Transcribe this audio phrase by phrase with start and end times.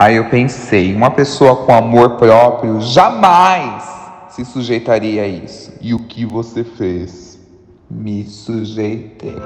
[0.00, 3.84] Aí eu pensei, uma pessoa com amor próprio jamais
[4.30, 5.74] se sujeitaria a isso.
[5.78, 7.38] E o que você fez?
[7.90, 9.36] Me sujeitei.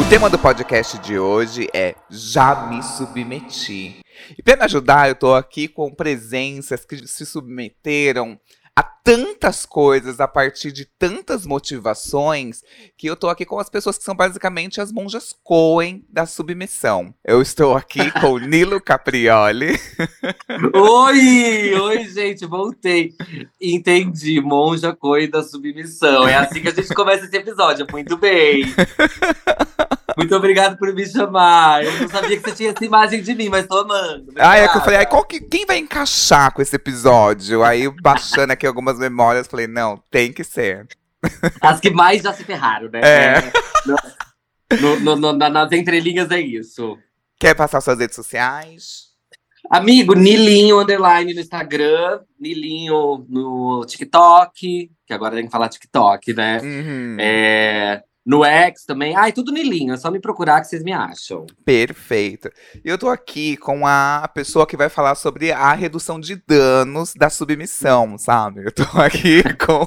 [0.00, 4.00] O tema do podcast de hoje é Já me submeti.
[4.38, 8.40] E para me ajudar, eu estou aqui com presenças que se submeteram
[9.04, 12.62] tantas coisas a partir de tantas motivações
[12.96, 17.12] que eu tô aqui com as pessoas que são basicamente as monjas Coen da submissão.
[17.24, 19.78] Eu estou aqui com Nilo Caprioli.
[20.74, 21.74] oi!
[21.74, 23.14] Oi, gente, voltei.
[23.60, 26.28] Entendi, monja Coen da submissão.
[26.28, 27.86] É assim que a gente começa esse episódio.
[27.90, 28.64] Muito bem.
[30.16, 31.84] Muito obrigado por me chamar.
[31.84, 34.32] Eu não sabia que você tinha essa imagem de mim, mas tô amando.
[34.38, 37.62] Ah, é que eu falei, aí, qual que, quem vai encaixar com esse episódio?
[37.62, 40.86] Aí, baixando aqui algumas memórias, falei, não, tem que ser.
[41.60, 43.00] As que mais já se ferraram, né?
[43.02, 43.52] É.
[44.80, 46.98] No, no, no, nas entrelinhas é isso.
[47.38, 49.12] Quer passar suas redes sociais?
[49.70, 56.60] Amigo, Nilinho Underline no Instagram, Nilinho no TikTok, que agora tem que falar TikTok, né?
[56.60, 57.16] Uhum.
[57.18, 59.16] É, no X também.
[59.16, 59.94] Ai, tudo Nilinho.
[59.94, 61.44] É só me procurar que vocês me acham.
[61.64, 62.50] Perfeito.
[62.84, 67.14] E eu tô aqui com a pessoa que vai falar sobre a redução de danos
[67.14, 68.64] da submissão, sabe?
[68.64, 69.82] Eu tô aqui com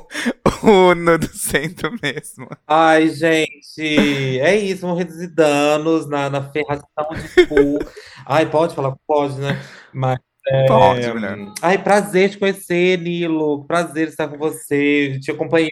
[0.64, 2.48] o Uno do centro mesmo.
[2.68, 7.80] Ai, gente, é isso, vamos reduzir danos na, na ferração de cu.
[8.26, 8.96] Ai, pode falar?
[9.08, 9.62] Pode, né?
[9.94, 10.20] Mas.
[10.48, 10.66] É...
[10.68, 11.38] Pode, mulher.
[11.62, 13.66] Ai, prazer te conhecer, Nilo.
[13.66, 15.18] Prazer estar com você.
[15.20, 15.72] Te acompanhei.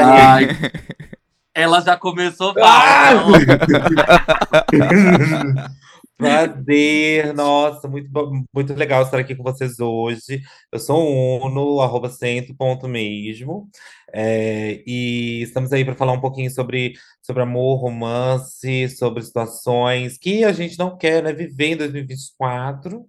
[0.00, 0.48] Ai,
[1.54, 3.12] ela já começou Ah!
[6.20, 8.10] Prazer, nossa, muito,
[8.54, 10.42] muito legal estar aqui com vocês hoje.
[10.70, 13.66] Eu sou o Uno, arroba centro ponto mesmo.
[14.12, 20.44] É, e estamos aí para falar um pouquinho sobre, sobre amor, romance, sobre situações que
[20.44, 23.02] a gente não quer, né, viver em 2024.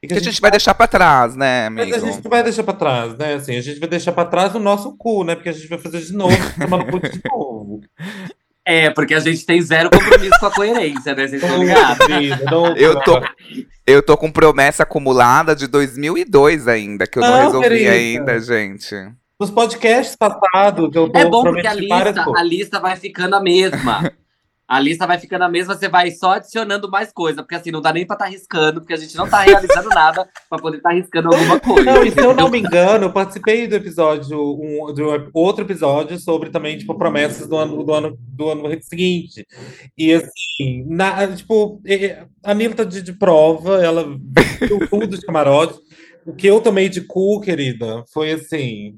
[0.00, 1.96] E Que a gente vai deixar pra trás, né, Mas amigo?
[1.96, 3.34] a gente não vai deixar pra trás, né?
[3.34, 5.34] Assim, a gente vai deixar pra trás o nosso cu, né?
[5.34, 7.41] Porque a gente vai fazer de novo, tomar no cu de novo.
[8.64, 11.26] É, porque a gente tem zero compromisso com a coerência, né?
[11.26, 12.06] Vocês estão ligados?
[12.76, 13.20] Eu tô,
[13.86, 17.90] eu tô com promessa acumulada de 2002 ainda, que eu não, Não, resolvi querida.
[17.90, 18.94] ainda, gente.
[19.40, 23.40] Nos podcasts passados, eu tô É bom porque a lista, a lista vai ficando a
[23.40, 24.12] mesma.
[24.72, 27.82] A lista vai ficando a mesma, você vai só adicionando mais coisa, porque assim, não
[27.82, 30.94] dá nem pra estar riscando, porque a gente não tá realizando nada pra poder estar
[30.94, 31.92] riscando alguma coisa.
[31.92, 36.18] Não, e se eu não me engano, eu participei do episódio, um, do outro episódio
[36.18, 39.46] sobre também, tipo, promessas do ano, do ano, do ano seguinte.
[39.98, 41.78] E assim, na, tipo,
[42.42, 44.04] a Nila tá de, de prova, ela
[44.58, 45.78] viu tudo de camarote.
[46.24, 48.94] O que eu tomei de cu, querida, foi assim,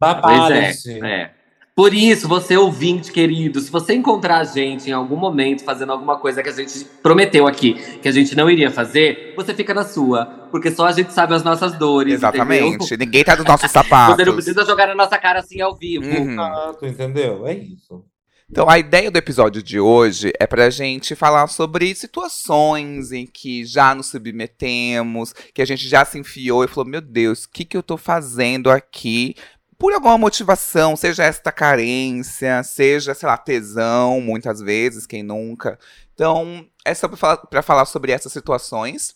[0.00, 1.04] da Pois parte.
[1.04, 1.37] é, é.
[1.78, 6.18] Por isso, você ouvinte querido, se você encontrar a gente em algum momento fazendo alguma
[6.18, 9.84] coisa que a gente prometeu aqui, que a gente não iria fazer, você fica na
[9.84, 10.26] sua.
[10.50, 12.14] Porque só a gente sabe as nossas dores.
[12.14, 12.82] Exatamente.
[12.82, 12.98] entendeu?
[12.98, 14.16] Ninguém tá dos nossos sapatos.
[14.16, 16.04] Você não precisa jogar na nossa cara assim ao vivo.
[16.04, 16.32] Uhum.
[16.32, 17.46] Exato, entendeu?
[17.46, 18.04] É isso.
[18.50, 23.64] Então, a ideia do episódio de hoje é pra gente falar sobre situações em que
[23.64, 27.64] já nos submetemos, que a gente já se enfiou e falou: Meu Deus, o que,
[27.64, 29.36] que eu tô fazendo aqui?
[29.78, 35.78] Por alguma motivação, seja esta carência, seja, sei lá, tesão, muitas vezes, quem nunca.
[36.14, 39.14] Então, é só pra falar, pra falar sobre essas situações,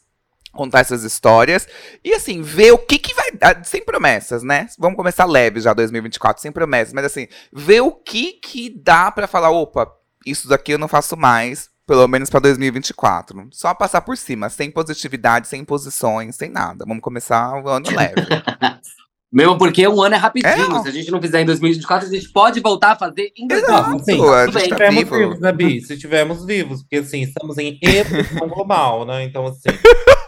[0.53, 1.67] contar essas histórias
[2.05, 4.69] e, assim, ver o que, que vai dar, sem promessas, né?
[4.79, 9.27] Vamos começar leve já 2024, sem promessas, mas assim, ver o que que dá pra
[9.27, 9.91] falar, opa,
[10.25, 13.49] isso daqui eu não faço mais, pelo menos pra 2024.
[13.51, 16.85] Só passar por cima, sem positividade, sem posições, sem nada.
[16.87, 18.15] Vamos começar o ano leve.
[19.33, 20.77] Mesmo porque um ano é rapidinho.
[20.77, 20.83] É.
[20.83, 23.91] Se a gente não fizer em 2024, a gente pode voltar a fazer em Exato,
[23.93, 24.05] 2025.
[24.05, 24.53] sim, a Tudo gente bem.
[24.53, 25.17] tá Estivermos vivo.
[25.17, 25.81] vivos, né, Bi?
[25.81, 29.25] Se estivermos vivos, porque assim, estamos em evolução global, né?
[29.25, 29.63] Então, assim.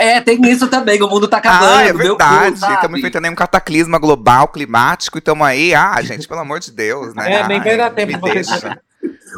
[0.00, 1.02] É, tem isso também.
[1.02, 1.72] O mundo tá acabando.
[1.74, 2.54] Ah, é verdade.
[2.54, 5.74] Estamos enfrentando aí um cataclisma global, climático, e estamos aí.
[5.74, 7.32] Ah, gente, pelo amor de Deus, né?
[7.32, 8.80] É, nem vai dar tempo me pra você- deixa.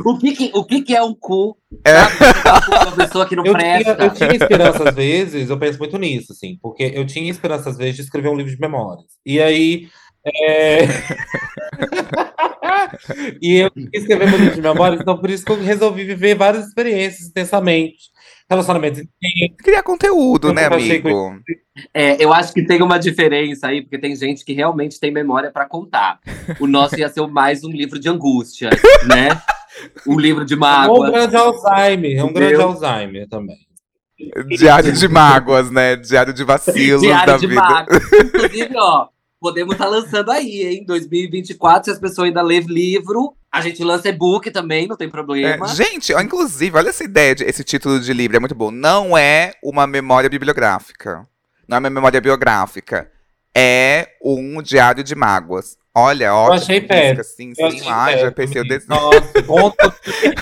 [0.05, 1.57] O que que, o que que é um cu?
[1.85, 1.95] É.
[1.95, 2.71] Sabe?
[2.71, 4.05] Um uma pessoa que não Eu tinha, presta.
[4.05, 7.77] eu tinha esperança, às vezes, eu penso muito nisso, assim, porque eu tinha esperança, às
[7.77, 9.07] vezes, de escrever um livro de memórias.
[9.25, 9.89] E aí.
[10.25, 10.79] é,
[13.41, 16.67] e eu escrever meu livro de memórias, então por isso que eu resolvi viver várias
[16.67, 18.11] experiências intensamente.
[18.49, 19.57] Relacionamentos intensos.
[19.59, 21.37] Criar conteúdo, Eu né, amigo?
[21.95, 25.53] É, eu acho que tem uma diferença aí, porque tem gente que realmente tem memória
[25.53, 26.19] pra contar.
[26.59, 28.71] O nosso ia ser mais um livro de angústia,
[29.07, 29.29] né?
[30.07, 31.11] Um livro de É um mágoa.
[31.11, 32.55] grande Alzheimer, é um grande?
[32.61, 33.57] Alzheimer também.
[34.49, 35.97] Diário de mágoas, né?
[35.97, 37.61] Diário de vacilos da Diário de vida.
[37.63, 37.97] mágoa.
[38.25, 39.09] Inclusive, ó,
[39.41, 40.85] podemos estar lançando aí, hein?
[40.87, 45.11] 2024, se as pessoas ainda lerem livro, A gente lança e-book também, não tem É,
[45.11, 45.67] problema.
[45.69, 48.71] gente, ó, inclusive, olha essa ideia, de, esse título de livro, é muito bom.
[48.71, 51.27] Não é uma memória bibliográfica.
[51.67, 53.11] Não é uma memória biográfica.
[53.57, 55.77] É um diário de mágoas.
[55.93, 56.55] Olha, ótimo.
[56.55, 57.25] achei música, péssimo.
[57.25, 57.79] Sim, Eu sim.
[57.81, 58.79] achei Ai, já pensei o menino.
[58.79, 59.01] desenho.
[59.01, 59.95] Nossa, conta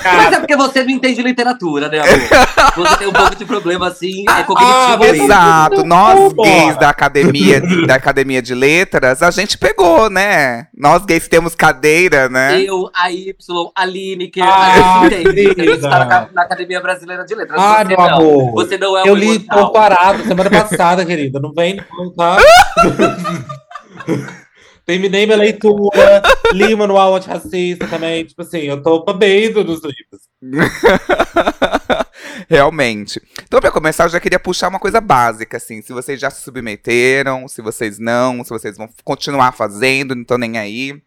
[0.05, 2.75] Mas é porque você não entende literatura, né, amor?
[2.77, 5.25] Você tem um pouco de problema, assim, é cognitivo Ah, mesmo.
[5.25, 10.67] Exato, nós gays da academia, da academia de letras, a gente pegou, né?
[10.77, 12.61] Nós gays temos cadeira, né?
[12.61, 13.35] Eu, a Y,
[13.75, 15.61] a Lineker, Ah, a gente entende.
[15.63, 17.59] A gente tá na, na Academia Brasileira de Letras.
[17.59, 18.05] Ah, você meu não.
[18.07, 18.53] amor.
[18.53, 19.67] Você não é Eu um li imortal.
[19.67, 21.41] comparado semana passada, querida.
[21.41, 22.37] Não vem não, tá?
[24.89, 26.23] Terminei minha leitura,
[26.55, 28.25] li o manual antirracista também.
[28.25, 30.23] Tipo assim, eu tô babando nos livros.
[32.49, 33.21] Realmente.
[33.45, 35.83] Então, pra começar, eu já queria puxar uma coisa básica, assim.
[35.83, 40.39] Se vocês já se submeteram, se vocês não, se vocês vão continuar fazendo, não tô
[40.39, 40.99] nem aí.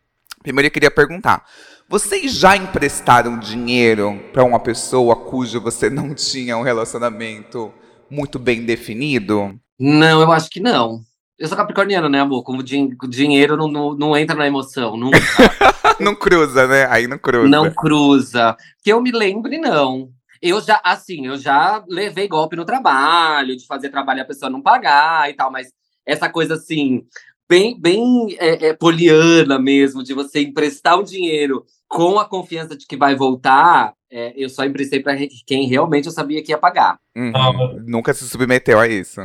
[0.44, 1.44] Primeiro, eu queria perguntar:
[1.90, 7.74] vocês já emprestaram dinheiro pra uma pessoa cujo você não tinha um relacionamento
[8.08, 9.60] muito bem definido?
[9.80, 11.02] Não, eu acho que não.
[11.42, 12.44] Eu sou capricorniano, né, amor?
[12.44, 15.10] Como din dinheiro não, não, não entra na emoção, não,
[16.00, 16.86] não cruza, né?
[16.88, 17.48] Aí não cruza.
[17.50, 18.56] não cruza.
[18.84, 20.12] Que eu me lembre, não.
[20.40, 24.52] Eu já, assim, eu já levei golpe no trabalho, de fazer trabalho e a pessoa
[24.52, 25.70] não pagar e tal, mas
[26.06, 27.02] essa coisa assim,
[27.50, 32.86] bem, bem é, é, poliana mesmo, de você emprestar o dinheiro com a confiança de
[32.86, 35.18] que vai voltar, é, eu só emprestei para
[35.48, 37.00] quem realmente eu sabia que ia pagar.
[37.16, 37.32] Uhum.
[37.36, 37.52] Ah,
[37.84, 39.22] Nunca se submeteu a isso.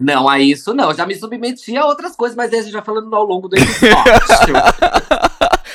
[0.00, 0.90] Não, a isso não.
[0.90, 3.48] Eu já me submeti a outras coisas, mas aí a gente já falando ao longo
[3.48, 4.54] do episódio.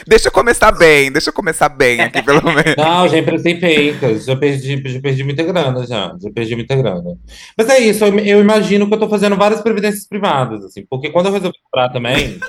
[0.07, 2.75] Deixa eu começar bem, deixa eu começar bem aqui, pelo menos.
[2.77, 4.25] Não, já emprestei peitas.
[4.25, 6.15] Já perdi, já perdi muita grana, já.
[6.21, 7.17] Já perdi muita grana.
[7.57, 10.85] Mas é isso, eu, eu imagino que eu tô fazendo várias previdências privadas, assim.
[10.87, 12.39] Porque quando eu resolvi comprar também,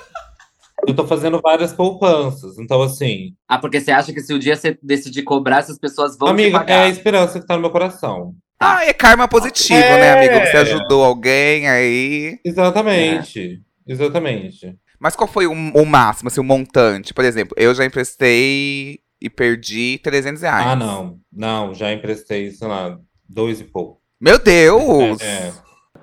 [0.86, 2.58] eu tô fazendo várias poupanças.
[2.58, 6.16] Então, assim, ah, porque você acha que se o dia você decidir cobrar, essas pessoas
[6.18, 8.34] vão te amiga, é a esperança que tá no meu coração.
[8.58, 10.00] Ah, é karma positivo, É.
[10.00, 10.46] né, amigo?
[10.46, 12.38] Você ajudou alguém aí.
[12.44, 13.60] Exatamente.
[13.86, 14.76] Exatamente.
[14.98, 17.12] Mas qual foi o, o máximo, assim, o montante?
[17.12, 20.66] Por exemplo, eu já emprestei e perdi 300 reais.
[20.68, 21.18] Ah, não.
[21.32, 22.98] Não, já emprestei, sei lá,
[23.28, 24.00] dois e pouco.
[24.20, 25.20] Meu Deus!
[25.20, 25.52] É.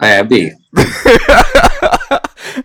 [0.01, 0.55] É, amigo.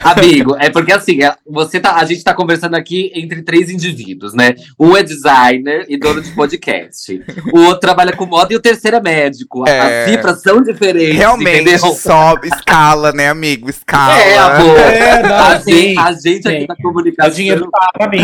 [0.00, 4.34] Amigo, é porque assim, é- você tá, a gente tá conversando aqui entre três indivíduos,
[4.34, 4.54] né?
[4.78, 7.20] Um é designer e dono de podcast.
[7.52, 9.66] O outro trabalha com moda e o terceiro é médico.
[9.68, 10.04] É.
[10.04, 11.78] As cifras são diferentes, Realmente entendeu?
[11.94, 13.68] sobe, escala, né, amigo?
[13.70, 14.18] Escala.
[14.18, 14.78] É, amor.
[14.78, 16.66] É, não, a, sim, gente, a gente aqui sim.
[16.66, 18.20] da É o comunicação, dinheiro tá pra mim.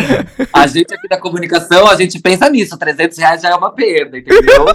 [0.53, 2.77] a gente aqui da comunicação, a gente pensa nisso.
[2.79, 4.67] 300 reais já é uma perda, entendeu?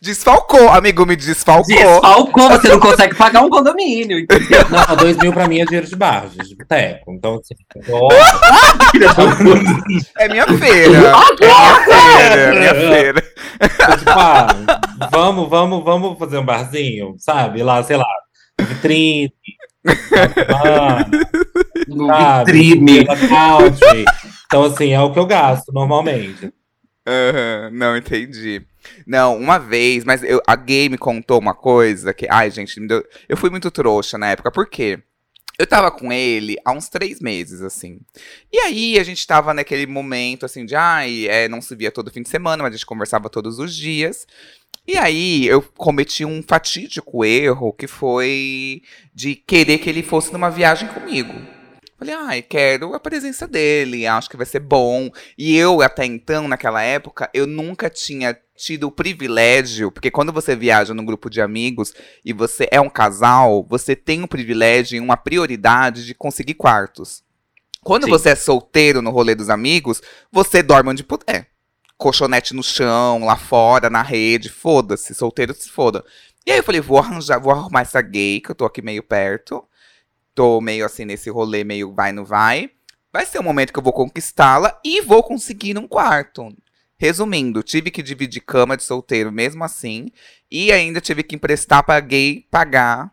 [0.00, 1.64] Desfalcou, amigo, me desfalcou.
[1.74, 4.60] Desfalcou, você não consegue pagar um condomínio, entendeu?
[4.70, 7.12] Não, dois mil pra mim é dinheiro de barra, de boteco.
[7.12, 7.54] Então, assim,
[10.18, 10.98] É minha feira.
[10.98, 11.10] é
[11.40, 13.20] minha feira, é minha feira.
[13.98, 14.46] tipo, ah,
[15.10, 17.62] vamos, vamos, vamos fazer um barzinho, sabe?
[17.62, 18.06] Lá, sei lá,
[18.60, 19.32] vitrine.
[20.54, 21.04] Ah,
[21.88, 22.52] No sabe?
[22.52, 23.06] vitrine.
[24.46, 26.52] Então, assim, é o que eu gasto normalmente.
[27.06, 28.62] Aham, não, entendi.
[29.06, 32.26] Não, uma vez, mas eu, a gay me contou uma coisa que.
[32.30, 35.00] Ai, gente, deu- eu fui muito trouxa na época, por quê?
[35.58, 37.98] Eu tava com ele há uns três meses, assim.
[38.52, 42.12] E aí a gente tava naquele momento, assim, de ai, é, não se via todo
[42.12, 44.24] fim de semana, mas a gente conversava todos os dias.
[44.86, 50.48] E aí eu cometi um fatídico erro que foi de querer que ele fosse numa
[50.48, 51.34] viagem comigo.
[51.98, 55.10] Falei, ai, quero a presença dele, acho que vai ser bom.
[55.36, 60.56] E eu, até então, naquela época, eu nunca tinha tido o privilégio, porque quando você
[60.56, 65.00] viaja num grupo de amigos e você é um casal, você tem um privilégio e
[65.00, 67.22] uma prioridade de conseguir quartos.
[67.84, 68.10] Quando Sim.
[68.10, 71.48] você é solteiro no rolê dos amigos, você dorme onde puder.
[71.96, 76.04] Colchonete no chão, lá fora, na rede, foda-se, solteiro se foda.
[76.44, 79.02] E aí eu falei, vou arranjar, vou arrumar essa gay, que eu tô aqui meio
[79.02, 79.64] perto.
[80.34, 82.70] Tô meio assim nesse rolê, meio vai, não vai.
[83.12, 86.52] Vai ser um momento que eu vou conquistá-la e vou conseguir um quarto.
[86.98, 90.10] Resumindo, tive que dividir cama de solteiro mesmo assim.
[90.50, 93.12] E ainda tive que emprestar pra gay pagar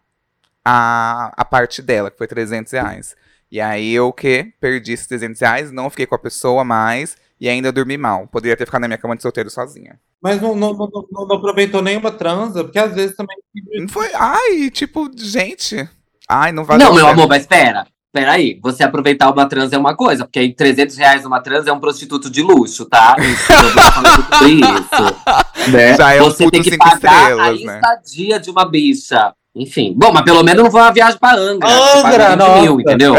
[0.64, 3.16] a, a parte dela, que foi 300 reais.
[3.52, 4.54] E aí eu o quê?
[4.60, 7.16] Perdi esses 300 reais, não fiquei com a pessoa mais.
[7.40, 8.28] E ainda dormi mal.
[8.28, 10.00] Poderia ter ficado na minha cama de solteiro sozinha.
[10.22, 13.36] Mas não, não, não, não- não aproveitou nenhuma transa, porque às vezes também.
[13.78, 14.10] Não foi.
[14.14, 15.88] Ai, tipo, gente.
[16.30, 17.14] Ai, não vai Não, meu certo.
[17.14, 17.86] amor, mas espera.
[18.16, 21.68] Espera aí, você aproveitar uma trans é uma coisa, porque aí 300 reais uma trans
[21.68, 23.14] é um prostituto de luxo, tá?
[23.20, 25.70] Eu falando sobre isso.
[25.70, 25.94] Né?
[26.00, 27.76] Já é um você puto tem que cinco pagar estrelas, a né?
[27.76, 29.34] estadia de uma bicha.
[29.54, 31.68] Enfim, bom, mas pelo menos não foi uma viagem pra Angra.
[31.68, 33.16] Angra, 20 mil, entendeu?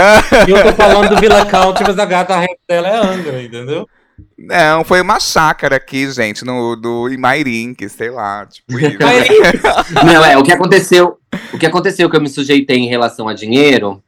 [0.48, 3.42] E eu tô falando do Villa Country, mas a gata a rede dela é Angra,
[3.42, 3.86] entendeu?
[4.38, 8.46] Não, foi uma chácara aqui, gente, no, do Imairink, sei lá.
[8.46, 8.94] Tipo, isso.
[10.06, 11.18] Não, é, o que aconteceu,
[11.52, 14.02] o que aconteceu que eu me sujeitei em relação a dinheiro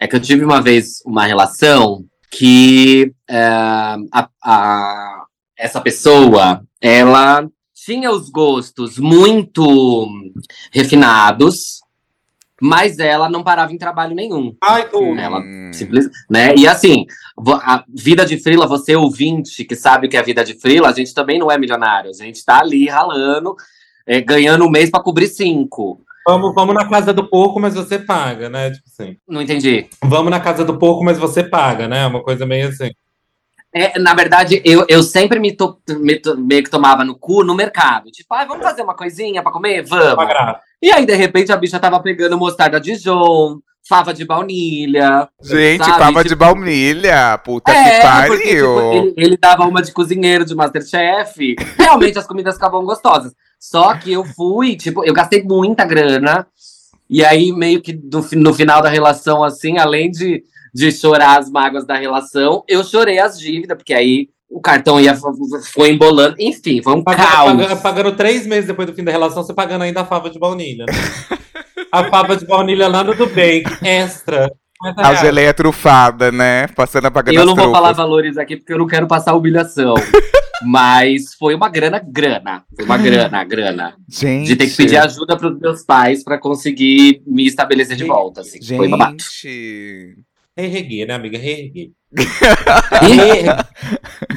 [0.00, 3.38] é que eu tive uma vez uma relação que é,
[4.10, 5.24] a, a,
[5.56, 10.08] essa pessoa, ela tinha os gostos muito
[10.72, 11.80] refinados,
[12.60, 14.54] mas ela não parava em trabalho nenhum.
[14.62, 15.18] Ai, tudo.
[15.18, 15.42] Ela
[15.72, 16.54] simples, né?
[16.56, 17.06] E assim,
[17.62, 20.92] a vida de frila, você ouvinte que sabe o que é vida de frila, a
[20.92, 22.10] gente também não é milionário.
[22.10, 23.54] A gente tá ali ralando,
[24.06, 26.00] é, ganhando um mês para cobrir cinco.
[26.26, 28.70] Vamos, vamos na casa do porco, mas você paga, né?
[28.70, 29.16] Tipo assim.
[29.28, 29.88] Não entendi.
[30.04, 32.06] Vamos na casa do porco, mas você paga, né?
[32.06, 32.90] Uma coisa meio assim.
[33.72, 37.44] É, na verdade, eu, eu sempre me, to, me to, meio que tomava no cu
[37.44, 38.10] no mercado.
[38.10, 39.82] Tipo, ah, vamos fazer uma coisinha pra comer?
[39.82, 40.24] Vamos.
[40.82, 45.28] E aí, de repente, a bicha tava pegando mostarda de Dijon, fava de baunilha.
[45.40, 45.98] Gente, sabe?
[45.98, 47.38] fava tipo, de baunilha.
[47.38, 48.28] Puta é, que pariu.
[48.28, 51.54] Porque, tipo, ele, ele, dava uma de cozinheiro de Masterchef.
[51.78, 53.32] Realmente as comidas ficavam gostosas.
[53.60, 56.46] Só que eu fui, tipo, eu gastei muita grana.
[57.08, 61.50] E aí, meio que no, no final da relação, assim, além de, de chorar as
[61.50, 65.14] mágoas da relação, eu chorei as dívidas, porque aí o cartão ia,
[65.72, 66.36] foi embolando.
[66.38, 67.52] Enfim, foi um pagando, caos.
[67.52, 70.38] Pagando, pagando, três meses depois do fim da relação, você pagando ainda a fava de
[70.38, 70.86] baunilha.
[70.86, 70.92] Né?
[71.92, 74.50] a fava de baunilha lá no do bem, extra.
[74.96, 76.66] A geleia trufada, né?
[76.68, 79.94] Passando a pagar Eu não vou falar valores aqui porque eu não quero passar humilhação.
[80.64, 82.64] Mas foi uma grana, grana.
[82.74, 83.94] Foi uma grana, grana.
[84.08, 84.48] Gente.
[84.48, 88.40] De ter que pedir ajuda para os meus pais para conseguir me estabelecer de volta.
[88.42, 88.60] Assim.
[88.60, 88.76] Gente.
[88.78, 89.16] Foi babado.
[90.56, 91.38] Reerguer, né, amiga?
[91.38, 91.90] Reerguer.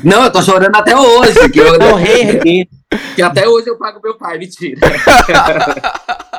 [0.04, 1.50] não, eu tô chorando até hoje.
[1.50, 2.68] Que eu não reerguer.
[3.16, 4.80] Que até hoje eu pago meu pai, mentira.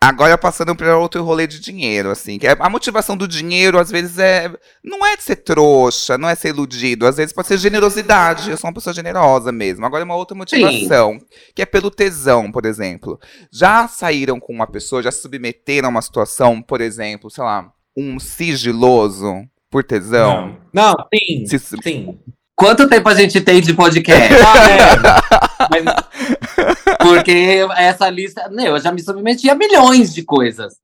[0.00, 3.90] Agora passando para outro rolê de dinheiro, assim, que é, a motivação do dinheiro às
[3.90, 4.48] vezes é
[4.82, 8.48] não é de ser trouxa, não é ser iludido, às vezes pode ser generosidade.
[8.48, 9.84] Eu sou uma pessoa generosa mesmo.
[9.84, 11.26] Agora é uma outra motivação, Sim.
[11.52, 13.18] que é pelo tesão, por exemplo.
[13.52, 17.72] Já saíram com uma pessoa, já se submeteram a uma situação, por exemplo, sei lá,
[17.96, 19.34] um sigiloso
[19.68, 20.56] por tesão?
[20.72, 22.18] Não, não sim, se, sim.
[22.58, 24.34] Quanto tempo a gente tem de podcast?
[24.34, 25.82] ah, é.
[25.82, 28.48] Mas, porque essa lista.
[28.50, 30.74] Não, eu já me submeti a milhões de coisas.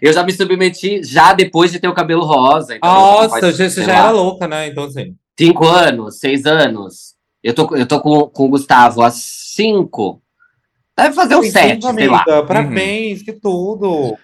[0.00, 2.74] Eu já me submeti já depois de ter o cabelo rosa.
[2.74, 4.68] Então Nossa, você já lá, era louca, né?
[4.68, 5.14] Então, assim.
[5.38, 7.14] Cinco anos, seis anos.
[7.44, 10.22] Eu tô, eu tô com, com o Gustavo há cinco.
[10.96, 12.24] Deve fazer uns sete, sei lá.
[12.46, 13.24] Parabéns, uhum.
[13.26, 14.16] que tudo.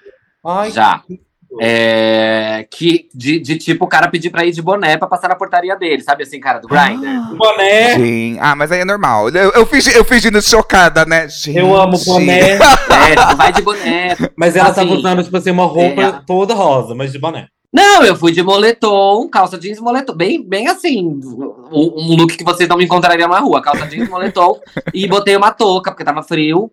[0.43, 1.01] Ai, já.
[1.01, 1.21] Que
[1.61, 5.35] é, que de, de, tipo o cara pedir pra ir de boné pra passar na
[5.35, 7.07] portaria dele, sabe assim, cara, do Grindr?
[7.07, 7.95] Ah, boné!
[7.95, 8.39] Sim.
[8.41, 9.29] Ah, mas aí é normal.
[9.31, 11.29] Eu, eu, fingi, eu fingindo chocada, né?
[11.29, 11.57] Gente.
[11.57, 12.53] Eu amo boné.
[12.59, 14.17] é, tipo, vai de boné.
[14.37, 17.49] Mas ela assim, tava usando, tipo assim, uma roupa é, toda rosa, mas de boné.
[17.73, 20.15] Não, eu fui de moletom, calça jeans e moletom.
[20.15, 21.21] Bem, bem assim,
[21.71, 23.61] um, um look que vocês não me encontrariam na rua.
[23.61, 24.59] Calça jeans, moletom.
[24.95, 26.71] e botei uma touca, porque tava frio.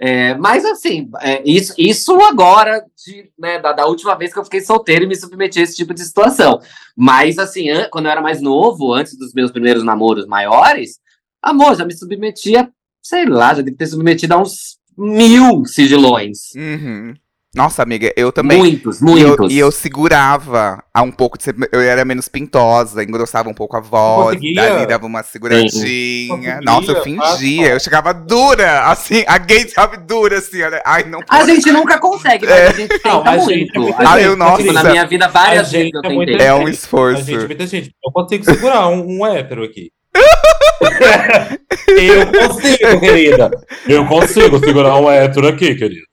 [0.00, 4.44] É, mas assim, é, isso, isso agora, de, né, da, da, última vez que eu
[4.44, 6.60] fiquei solteiro e me submeti a esse tipo de situação.
[6.96, 11.00] Mas assim, quando eu era mais novo, antes dos meus primeiros namoros maiores,
[11.42, 12.70] amor, já me submetia,
[13.02, 16.54] sei lá, já deve ter submetido a uns mil sigilões.
[16.54, 17.14] Uhum.
[17.54, 18.58] Nossa, amiga, eu também.
[18.58, 19.50] Muitos, muitos.
[19.50, 23.48] E eu, e eu segurava a um pouco de ser, Eu era menos pintosa, engrossava
[23.48, 26.60] um pouco a voz, dali dava uma seguradinha.
[26.62, 27.68] Nossa, eu fingia.
[27.70, 30.82] Eu chegava dura, assim, a gay sabe dura, assim, olha.
[30.84, 31.40] Ai, não pode.
[31.40, 33.50] A gente nunca consegue, mas a gente tenta não, a muito.
[33.50, 34.62] Gente, ah, eu, nossa.
[34.62, 36.36] Tipo, na minha vida, várias vezes eu tentei.
[36.36, 37.22] É um esforço.
[37.22, 37.90] A gente, muita gente.
[38.04, 39.90] Eu consigo segurar um, um hétero aqui.
[41.88, 43.50] eu consigo, querida.
[43.88, 46.07] Eu consigo segurar um hétero aqui, querida.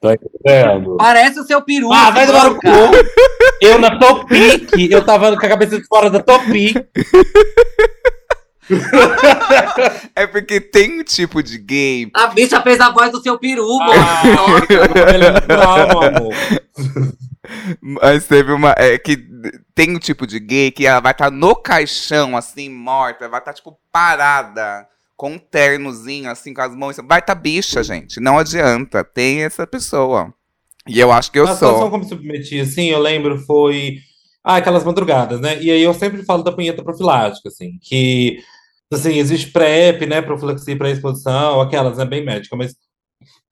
[0.00, 0.96] Tá entendendo?
[0.96, 1.92] Parece o seu peru.
[1.92, 2.66] Ah, vai tomar no cu.
[3.60, 6.74] Eu na Topic, eu tava com a cabeça de fora da Topic.
[10.16, 12.10] é porque tem um tipo de gay.
[12.14, 14.22] A bicha fez a voz do seu peru, ah,
[15.46, 16.34] Não, amor.
[17.80, 18.74] Mas teve uma.
[18.78, 19.18] É, que
[19.74, 23.40] tem um tipo de gay que ela vai estar tá no caixão, assim, morta, vai
[23.40, 24.88] estar, tá, tipo, parada
[25.20, 26.96] com um ternozinho, assim, com as mãos.
[27.06, 28.18] Vai tá bicha, gente.
[28.18, 29.04] Não adianta.
[29.04, 30.32] Tem essa pessoa.
[30.88, 31.68] E eu acho que eu a sou.
[31.68, 33.98] A situação como submeti, assim, eu lembro, foi.
[34.42, 35.62] Ah, aquelas madrugadas, né?
[35.62, 38.38] E aí eu sempre falo da punheta profilática, assim, que.
[38.90, 40.22] Assim, existe PrEP, né?
[40.22, 42.06] Profilaxia para exposição, aquelas, né?
[42.06, 42.74] Bem médica, mas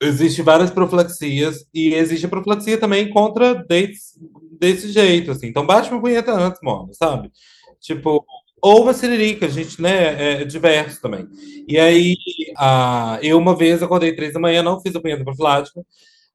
[0.02, 4.14] existe várias profilaxias e existe a profilaxia também contra dates
[4.58, 5.48] desse jeito, assim.
[5.48, 7.30] Então bate uma punheta antes, mano, sabe?
[7.78, 8.24] Tipo,
[8.62, 11.28] ou uma siririca, a gente, né, é diverso também.
[11.66, 12.16] E aí,
[12.56, 15.80] a, eu uma vez acordei três da manhã, não fiz a punheta profilática,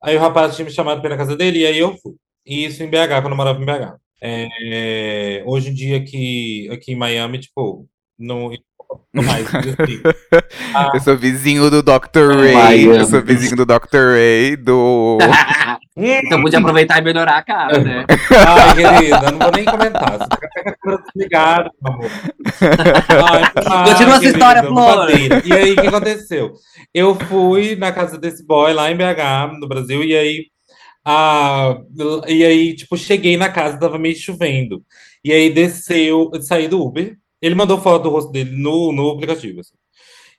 [0.02, 2.16] aí o rapaz tinha me chamado na casa dele, e aí eu fui.
[2.46, 3.98] E isso em BH, quando eu morava em BH.
[4.22, 7.88] É, hoje em dia, aqui, aqui em Miami, tipo,
[8.18, 8.52] Não,
[9.14, 10.02] mais, assim.
[10.74, 12.36] Ah, Eu sou vizinho do Dr.
[12.36, 12.54] Ray.
[12.54, 12.98] Miami.
[12.98, 14.14] Eu sou vizinho do Dr.
[14.16, 15.18] Ray, do.
[15.96, 18.06] então podia aproveitar e melhorar a cara, né?
[18.48, 20.18] Ai, querida, não vou nem comentar.
[20.18, 22.12] Você fica com a câmera desligada, meu amor.
[22.62, 25.10] Ai, ai, Continua essa história, Flor.
[25.46, 26.54] E aí, o que aconteceu?
[26.94, 30.46] Eu fui na casa desse boy lá em BH, no Brasil, e aí,
[31.06, 31.78] a,
[32.28, 34.82] e aí, tipo, cheguei na casa, tava meio chovendo.
[35.24, 37.16] E aí desceu, eu saí do Uber.
[37.44, 39.76] Ele mandou foto do rosto dele no, no aplicativo, assim.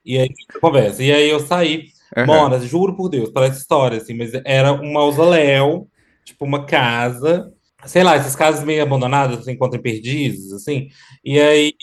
[0.05, 0.29] E aí,
[0.61, 1.03] conversa.
[1.03, 1.89] E aí eu saí.
[2.27, 5.89] Mona, juro por Deus, parece história, assim, mas era um mausoléu,
[6.25, 7.53] tipo uma casa,
[7.87, 10.89] sei lá, essas casas meio abandonadas, você encontra em perdizes, assim.
[11.25, 11.75] E aí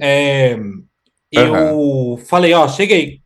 [0.00, 0.56] é,
[1.32, 3.20] eu falei, ó, cheguei.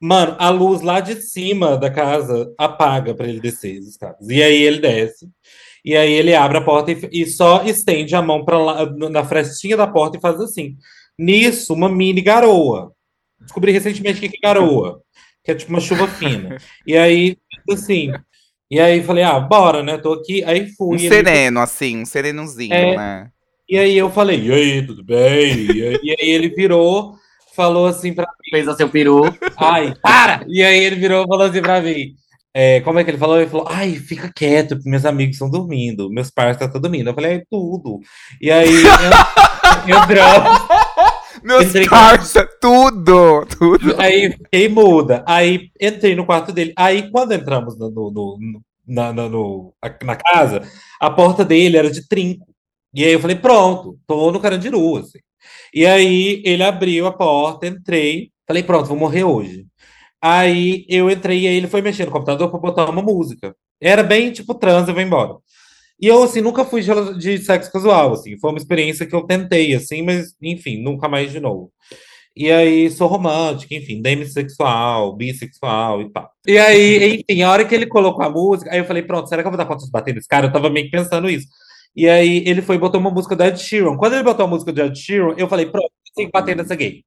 [0.00, 4.28] Mano, a luz lá de cima da casa apaga pra ele descer as escadas.
[4.28, 5.28] E aí ele desce.
[5.84, 9.24] E aí ele abre a porta e, e só estende a mão para lá na
[9.24, 10.76] frestinha da porta e faz assim.
[11.18, 12.92] Nisso, uma mini garoa.
[13.40, 15.00] Descobri recentemente o que é garoa,
[15.44, 16.58] que é tipo uma chuva fina.
[16.86, 17.36] E aí,
[17.70, 18.12] assim,
[18.70, 19.96] e aí falei, ah, bora, né?
[19.98, 20.42] Tô aqui.
[20.44, 20.96] Aí fui.
[20.96, 22.96] Um ele- sereno, assim, um serenozinho, É.
[22.96, 23.30] né?
[23.68, 25.66] E aí eu falei, e aí, tudo bem?
[25.72, 27.14] E aí, e aí ele virou,
[27.54, 29.22] falou assim pra Fez a seu peru.
[29.58, 30.42] Ai, para!
[30.48, 32.14] E aí ele virou e falou assim pra mim.
[32.54, 33.40] É, como é que ele falou?
[33.40, 37.10] Ele falou, ai, fica quieto, meus amigos estão dormindo, meus pais estão dormindo.
[37.10, 38.00] Eu falei, é tudo.
[38.40, 38.68] E aí
[39.86, 40.48] eu, eu drogo.
[41.40, 43.94] Meus Entrei parça, tudo, tudo.
[44.00, 45.22] Aí fiquei muda.
[45.24, 46.72] Aí entrei no quarto dele.
[46.76, 50.62] Aí quando entramos no, no- no- no- na, na- no- na casa,
[51.00, 52.44] a porta dele era de trinco.
[52.92, 55.18] E aí eu falei, pronto, tô no Carandiru, assim.
[55.72, 59.64] E aí ele abriu a porta, entrei, falei, pronto, vou morrer hoje.
[60.20, 63.54] Aí eu entrei e ele foi mexer no computador para botar uma música.
[63.80, 65.34] Era bem tipo trans, eu vou embora.
[66.00, 66.80] E eu, assim, nunca fui
[67.18, 68.38] de, sexo casual, assim.
[68.38, 71.72] Foi uma experiência que eu tentei, assim, mas, enfim, nunca mais de novo.
[72.36, 76.30] E aí, sou romântica, enfim, demissexual, bissexual e tal.
[76.46, 79.42] E aí, enfim, a hora que ele colocou a música, aí eu falei, pronto, será
[79.42, 80.46] que eu vou dar conta de bater nesse cara?
[80.46, 81.48] Eu tava meio que pensando isso.
[81.96, 83.96] E aí, ele foi e botou uma música do Ed Sheeran.
[83.96, 86.76] Quando ele botou a música do Ed Sheeran, eu falei, pronto, tenho que bater nessa
[86.76, 87.04] gay.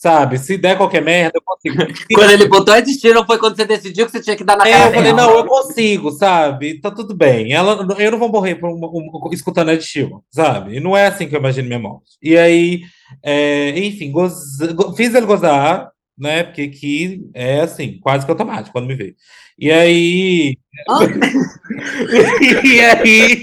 [0.00, 0.38] Sabe?
[0.38, 1.76] Se der qualquer merda, eu consigo.
[2.14, 4.66] Quando ele botou Ed Sheeran foi quando você decidiu que você tinha que dar na
[4.66, 6.80] é, cara eu falei, não, eu consigo, sabe?
[6.80, 7.52] Tá tudo bem.
[7.52, 10.76] Ela, eu não vou morrer por uma- uma- escutando Ed Sheeran, sabe?
[10.76, 12.12] E não é assim que eu imagino minha morte.
[12.22, 12.80] E aí,
[13.22, 16.44] é, enfim, goza- go- fiz ele gozar, né?
[16.44, 19.14] Porque aqui é assim, quase que automático quando me vê.
[19.58, 20.56] E aí.
[20.88, 21.00] Ah.
[22.64, 23.40] e aí.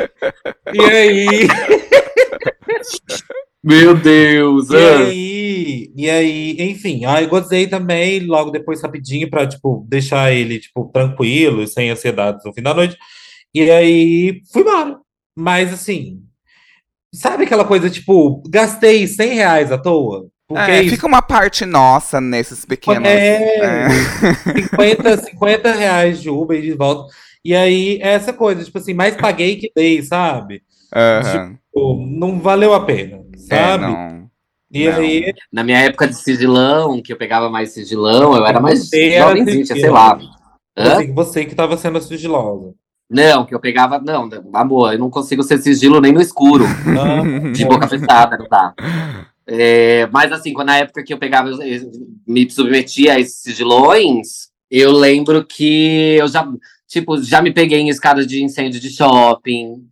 [0.73, 1.47] E aí.
[3.67, 4.69] Meu Deus.
[4.69, 4.97] E ah.
[4.97, 10.85] aí, e aí, enfim, aí gozei também, logo depois rapidinho pra, tipo, deixar ele, tipo,
[10.85, 12.97] tranquilo, sem ansiedades no fim da noite.
[13.53, 14.97] E aí, fui embora.
[15.35, 16.21] Mas, assim,
[17.13, 20.27] sabe aquela coisa, tipo, gastei 100 reais à toa?
[20.47, 23.05] Porque É, fica uma parte nossa nesses pequenos.
[23.05, 23.59] É.
[23.59, 23.89] é.
[24.61, 27.13] 50, 50 reais de Uber e de volta.
[27.43, 30.61] E aí, é essa coisa, tipo assim, mais paguei que dei, sabe?
[30.95, 31.55] Aham.
[31.55, 33.83] Tipo, não valeu a pena, É, sabe?
[33.85, 34.29] não.
[34.71, 34.97] E não.
[34.97, 39.09] aí, Na minha época de sigilão, que eu pegava mais sigilão, eu era mais Você
[39.09, 40.19] era jovenzinho, tinha, sei lá.
[40.75, 42.73] Assim, você que tava sendo sigilosa.
[43.09, 43.99] Não, que eu pegava.
[43.99, 48.47] Não, amor, eu não consigo ser sigilo nem no escuro, Ah, de boca fechada, não
[48.47, 48.73] dá.
[49.47, 51.91] É, mas assim, quando na época que eu pegava, eu- eu
[52.27, 56.45] me submetia a esses sigilões, eu lembro que eu já,
[56.85, 59.87] tipo, já me peguei em escada de incêndio de shopping,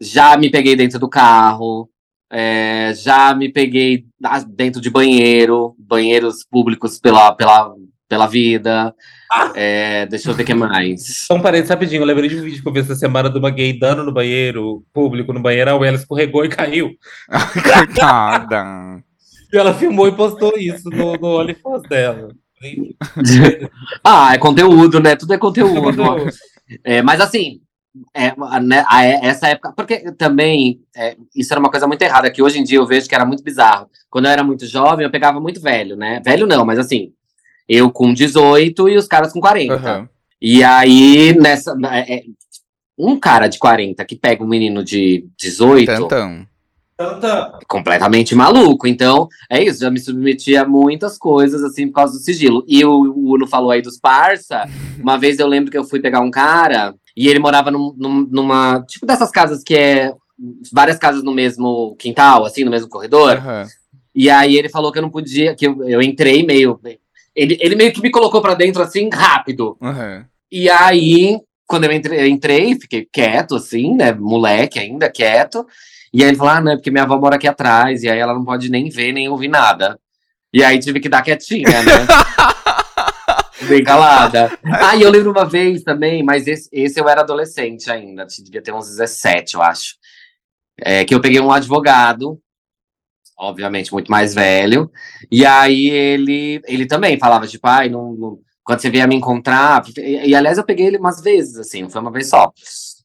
[0.00, 1.90] já me peguei dentro do carro,
[2.30, 4.04] é, já me peguei
[4.48, 7.74] dentro de banheiro, banheiros públicos pela, pela,
[8.08, 8.94] pela vida.
[9.54, 11.26] É, deixa eu ver o que mais.
[11.30, 13.50] Um parênteses rapidinho, eu lembrei de um vídeo que eu vi essa semana de uma
[13.50, 16.90] gay dando no banheiro, público no banheiro, a ela escorregou e caiu.
[17.28, 19.02] Coitada.
[19.52, 22.28] E ela filmou e postou isso no, no OnlyFans dela.
[24.04, 25.16] Ah, é conteúdo, né?
[25.16, 26.02] Tudo é conteúdo.
[26.84, 27.60] É, mas assim,
[28.14, 29.72] é, né, a- essa época.
[29.72, 33.08] Porque também é, isso era uma coisa muito errada, que hoje em dia eu vejo
[33.08, 33.88] que era muito bizarro.
[34.08, 36.20] Quando eu era muito jovem, eu pegava muito velho, né?
[36.24, 37.12] Velho não, mas assim,
[37.68, 39.74] eu com 18 e os caras com 40.
[39.74, 40.08] Aham.
[40.42, 41.76] E aí, nessa.
[41.92, 42.22] é, é,
[42.96, 45.86] um cara de 40 que pega um menino de 18
[46.96, 47.58] Tantão.
[47.60, 48.86] É completamente maluco.
[48.86, 52.62] Então, é isso, já me submeti a muitas coisas, assim, por causa do sigilo.
[52.68, 54.68] E o, o Uno falou aí dos parça.
[55.00, 58.26] Uma vez eu lembro que eu fui pegar um cara e ele morava num- num-
[58.30, 58.82] numa.
[58.86, 60.12] Tipo dessas casas que é.
[60.72, 63.32] Várias casas no mesmo quintal, assim, no mesmo corredor.
[63.36, 63.66] Aham.
[64.14, 66.80] E aí ele falou que eu não podia, que eu, eu entrei meio.
[67.36, 69.76] Ele, ele meio que me colocou pra dentro, assim, rápido.
[69.82, 70.24] Aham.
[70.50, 74.12] E aí, quando eu entrei, eu entrei, fiquei quieto, assim, né?
[74.12, 75.66] Moleque ainda, quieto.
[76.12, 78.18] E aí ele falou: ah, não, é porque minha avó mora aqui atrás, e aí
[78.18, 79.98] ela não pode nem ver, nem ouvir nada.
[80.52, 82.06] E aí tive que dar quietinha, né?
[83.68, 84.58] Bem calada.
[84.64, 88.62] Ah, e eu lembro uma vez também, mas esse, esse eu era adolescente ainda, devia
[88.62, 89.96] ter uns 17, eu acho.
[90.78, 92.40] É, que eu peguei um advogado,
[93.38, 94.90] obviamente muito mais velho,
[95.30, 99.82] e aí ele, ele também falava, tipo, ai, não, não quando você vier me encontrar,
[99.98, 102.52] e, e, aliás eu peguei ele umas vezes, assim, não foi uma vez só.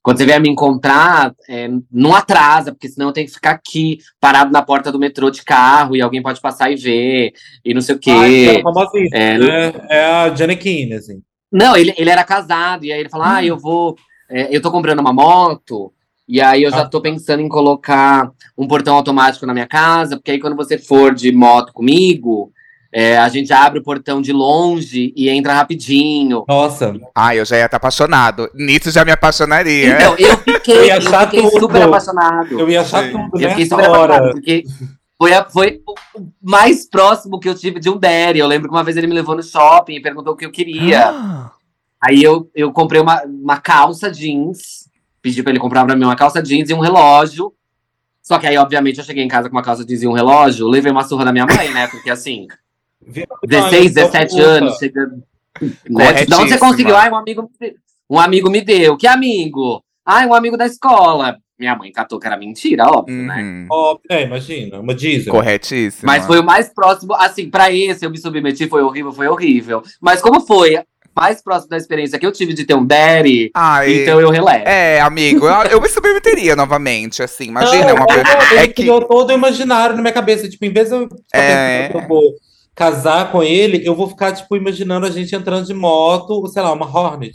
[0.05, 3.97] Quando você vier me encontrar, é, não atrasa, porque senão eu tenho que ficar aqui,
[4.19, 7.33] parado na porta do metrô de carro, e alguém pode passar e ver,
[7.65, 8.11] e não sei o quê.
[8.11, 8.29] Ah,
[9.11, 11.23] é, é, é a Janequine, assim.
[11.51, 13.31] Não, ele, ele era casado, e aí ele falou, hum.
[13.31, 13.95] ah, eu vou,
[14.29, 15.91] é, eu tô comprando uma moto,
[16.27, 16.77] e aí eu ah.
[16.77, 20.77] já tô pensando em colocar um portão automático na minha casa, porque aí quando você
[20.77, 22.51] for de moto comigo,
[22.97, 26.45] é, a gente abre o portão de longe e entra rapidinho.
[26.47, 26.95] Nossa.
[27.13, 28.49] Ai, eu já ia estar apaixonado.
[28.53, 29.97] Nisso já me apaixonaria.
[29.97, 32.57] Então, eu fiquei, eu, eu fiquei super apaixonado.
[32.57, 33.11] Eu ia achar Sim.
[33.11, 34.03] tudo, Eu fiquei super hora.
[34.15, 34.63] apaixonado, porque
[35.17, 35.93] foi, a, foi o
[36.41, 38.39] mais próximo que eu tive de um Daddy.
[38.39, 40.51] Eu lembro que uma vez ele me levou no shopping e perguntou o que eu
[40.51, 41.09] queria.
[41.09, 41.51] Ah.
[42.01, 44.89] Aí eu, eu comprei uma, uma calça jeans,
[45.21, 47.51] pedi pra ele comprar pra mim uma calça jeans e um relógio.
[48.21, 50.65] Só que aí, obviamente, eu cheguei em casa com uma calça jeans e um relógio,
[50.65, 51.87] levei uma surra da minha mãe, né?
[51.87, 52.47] Porque assim,
[53.07, 55.23] 16, 17 anos, chegando.
[55.89, 56.25] Né?
[56.25, 56.95] De onde você conseguiu?
[56.95, 57.49] Ai, um amigo,
[58.09, 58.97] um amigo me deu.
[58.97, 59.83] Que amigo?
[60.05, 61.37] Ai, um amigo da escola.
[61.57, 63.35] Minha mãe catou que era mentira, óbvio, né?
[63.35, 63.61] uhum.
[63.61, 63.67] né?
[63.71, 65.33] Óbvio, é, imagina, uma diesel.
[65.33, 66.05] Corretíssimo.
[66.05, 69.81] Mas foi o mais próximo, assim, pra esse eu me submeti, foi horrível, foi horrível.
[70.01, 70.77] Mas como foi
[71.15, 74.67] mais próximo da experiência que eu tive de ter um daddy, Ai, então eu relevo.
[74.67, 77.85] É, amigo, eu, eu me submeteria novamente, assim, imagina.
[77.85, 78.23] Não, uma coisa,
[78.57, 78.85] é que...
[78.85, 81.89] todo imaginário na minha cabeça, tipo, em vez de eu, é...
[81.93, 82.35] eu vou
[82.75, 86.73] casar com ele, eu vou ficar, tipo, imaginando a gente entrando de moto, sei lá,
[86.73, 87.33] uma Hornet.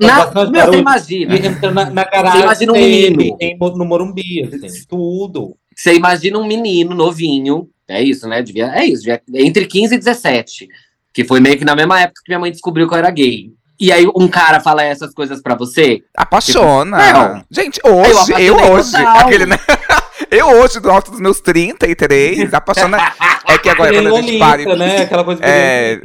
[0.00, 1.36] Na, meu, você imagina.
[1.36, 3.36] Entrando na, na garagem você imagina um menino.
[3.40, 5.56] Em, no Morumbi, assim, tudo.
[5.74, 8.42] Você imagina um menino novinho, é isso, né?
[8.42, 10.68] Devia, é isso, devia, entre 15 e 17.
[11.12, 13.52] Que foi meio que na mesma época que minha mãe descobriu que eu era gay.
[13.78, 16.02] E aí um cara fala essas coisas para você.
[16.16, 16.96] Apaixona.
[16.96, 19.58] Tipo, gente, hoje, eu, eu hoje, aquele, né?
[20.30, 23.14] Eu hoje, do alto dos meus 33, apaixonado.
[23.46, 24.76] é que agora, quando a gente para.
[24.76, 25.02] né?
[25.02, 26.00] Aquela coisa que é,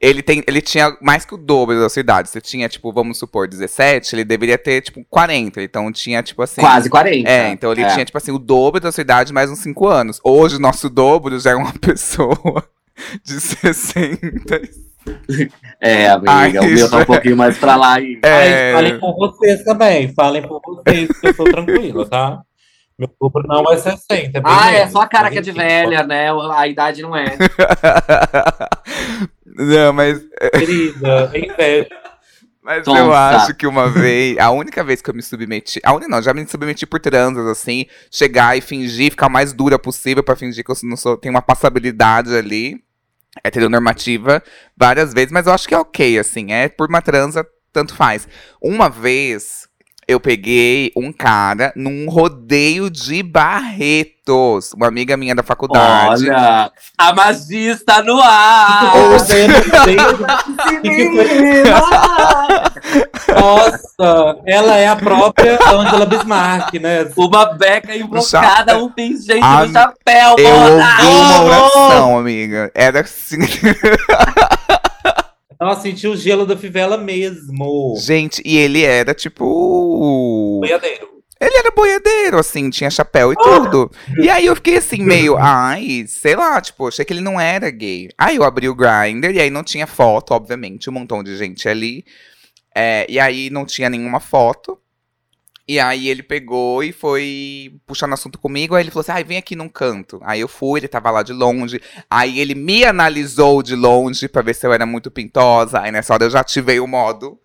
[0.00, 2.28] ele, tem, ele tinha mais que o dobro da sua idade.
[2.28, 5.60] Você tinha, tipo, vamos supor, 17, ele deveria ter, tipo, 40.
[5.60, 6.60] Então tinha, tipo assim.
[6.60, 7.28] Quase 40.
[7.28, 7.88] É, então ele é.
[7.88, 10.20] tinha, tipo assim, o dobro da sua idade mais uns 5 anos.
[10.22, 12.64] Hoje, o nosso dobro já é uma pessoa
[13.24, 14.62] de 60.
[15.80, 18.00] É, amiga, Ai, o meu tá um pouquinho mais pra lá.
[18.00, 18.20] E...
[18.22, 18.72] É...
[18.74, 20.12] falem por vocês também.
[20.14, 22.42] Falem por vocês, que eu sou tranquila, tá?
[22.98, 24.38] Meu dobro não é 60.
[24.38, 26.30] É ah, é só a cara que é de velha, né?
[26.52, 27.38] A idade não é.
[29.46, 30.20] não, mas.
[30.58, 31.88] Querida, é inveja.
[32.60, 36.08] Mas eu acho que uma vez, a única vez que eu me submeti, a única
[36.08, 40.22] não, já me submeti por transas, assim, chegar e fingir, ficar o mais dura possível
[40.22, 42.84] para fingir que eu não sou, tenho uma passabilidade ali,
[43.42, 44.42] heteronormativa,
[44.76, 48.28] várias vezes, mas eu acho que é ok, assim, é por uma transa, tanto faz.
[48.60, 49.67] Uma vez,
[50.08, 54.72] eu peguei um cara num rodeio de Barretos.
[54.72, 56.30] Uma amiga minha da faculdade.
[56.30, 58.94] Olha, a magia está no ar!
[63.38, 67.06] Nossa, ela é a própria Angela Bismarck, né?
[67.14, 69.66] Uma beca invocada, um pingente a...
[69.66, 72.72] no chapéu, Eu ouvi uma oração, amiga.
[72.74, 73.40] Era assim.
[75.60, 77.96] Nossa, senti o gelo da fivela mesmo.
[77.98, 80.60] Gente, e ele era tipo.
[80.60, 81.18] Boiadeiro.
[81.40, 83.42] Ele era boiadeiro, assim, tinha chapéu e oh.
[83.42, 83.90] tudo.
[84.20, 87.70] E aí eu fiquei assim, meio, ai, sei lá, tipo, achei que ele não era
[87.70, 88.08] gay.
[88.18, 91.68] Aí eu abri o Grindr e aí não tinha foto, obviamente, um montão de gente
[91.68, 92.04] ali.
[92.74, 94.78] É, e aí não tinha nenhuma foto.
[95.68, 98.74] E aí ele pegou e foi puxando assunto comigo.
[98.74, 100.18] Aí ele falou assim: ai, vem aqui num canto.
[100.24, 101.78] Aí eu fui, ele tava lá de longe.
[102.10, 105.80] Aí ele me analisou de longe pra ver se eu era muito pintosa.
[105.80, 107.38] Aí nessa hora eu já ativei o modo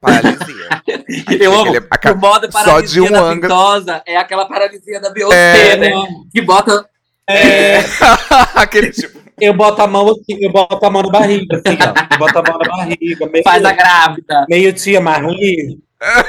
[0.00, 0.68] paralisia.
[1.40, 1.74] eu amo.
[1.74, 3.40] É, o modo paralisia só de um da ângulo...
[3.40, 5.76] pintosa é aquela paralisia da Beyoncé, é...
[5.76, 5.92] né?
[6.32, 6.88] Que bota.
[7.28, 7.78] É...
[8.54, 9.26] Aquele tipo.
[9.38, 12.14] Eu boto a mão aqui, eu boto a mão na barriga, assim, ó.
[12.14, 13.26] Eu boto a mão na barriga.
[13.26, 14.46] Meio, Faz a grávida.
[14.48, 15.78] Meio tia Marli.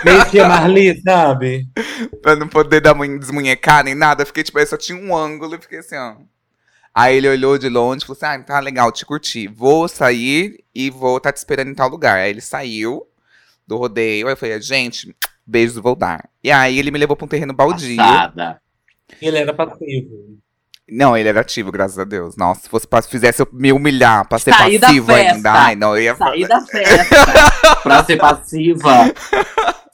[0.04, 1.68] Meio Marli, sabe?
[2.22, 4.26] pra não poder dar desmunhecar nem nada.
[4.26, 6.16] fiquei, tipo, aí só tinha um ângulo e fiquei assim, ó.
[6.94, 9.48] Aí ele olhou de longe e falou assim: Ah, tá legal, te curti.
[9.48, 12.18] Vou sair e vou estar tá te esperando em tal lugar.
[12.18, 13.08] Aí ele saiu
[13.68, 14.26] do rodeio.
[14.26, 16.28] Aí eu falei, gente, beijos, vou dar.
[16.44, 17.96] E aí ele me levou pra um terreno baldio.
[17.98, 18.60] Passada.
[19.22, 20.40] Ele era passivo.
[20.90, 22.38] Não, ele era ativo, graças a Deus.
[22.38, 25.52] Nossa, se fosse fizesse eu me humilhar pra ser Sair passivo ainda.
[25.52, 29.14] Ai, não, eu ia Sair da festa pra ser passiva.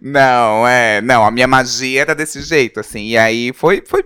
[0.00, 1.02] Não, é.
[1.02, 3.08] Não, a minha magia era desse jeito, assim.
[3.08, 4.04] E aí foi, foi,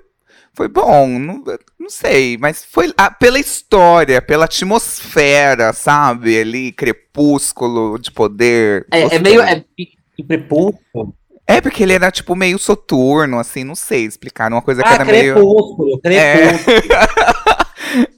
[0.53, 1.19] foi bom.
[1.19, 1.43] Não,
[1.79, 6.39] não sei, mas foi ah, pela história, pela atmosfera, sabe?
[6.39, 8.87] Ali, crepúsculo de poder.
[8.91, 9.41] É, é meio.
[9.43, 9.65] É,
[10.17, 11.15] Que prepúsculo.
[11.47, 14.51] É porque ele era, tipo, meio soturno, assim, não sei explicar.
[14.51, 15.35] Uma coisa que Ah, era meio.
[15.35, 16.77] crepúsculo, crepúsculo.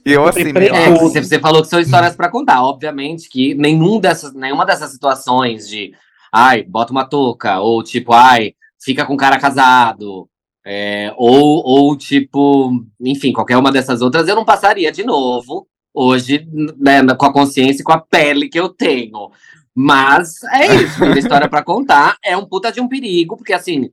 [0.05, 0.73] E eu, assim, meio.
[0.73, 2.63] é, você, você falou que são histórias pra contar.
[2.63, 5.91] Obviamente que nenhum dessas, nenhuma dessas situações de
[6.31, 10.29] ai, bota uma touca, ou tipo, ai, fica com cara casado.
[10.65, 16.45] é, ou, ou, tipo, enfim, qualquer uma dessas outras eu não passaria de novo hoje,
[16.77, 19.31] né, com a consciência e com a pele que eu tenho.
[19.79, 22.17] Mas é isso, tem história pra contar.
[22.25, 23.91] É um puta de um perigo, porque assim,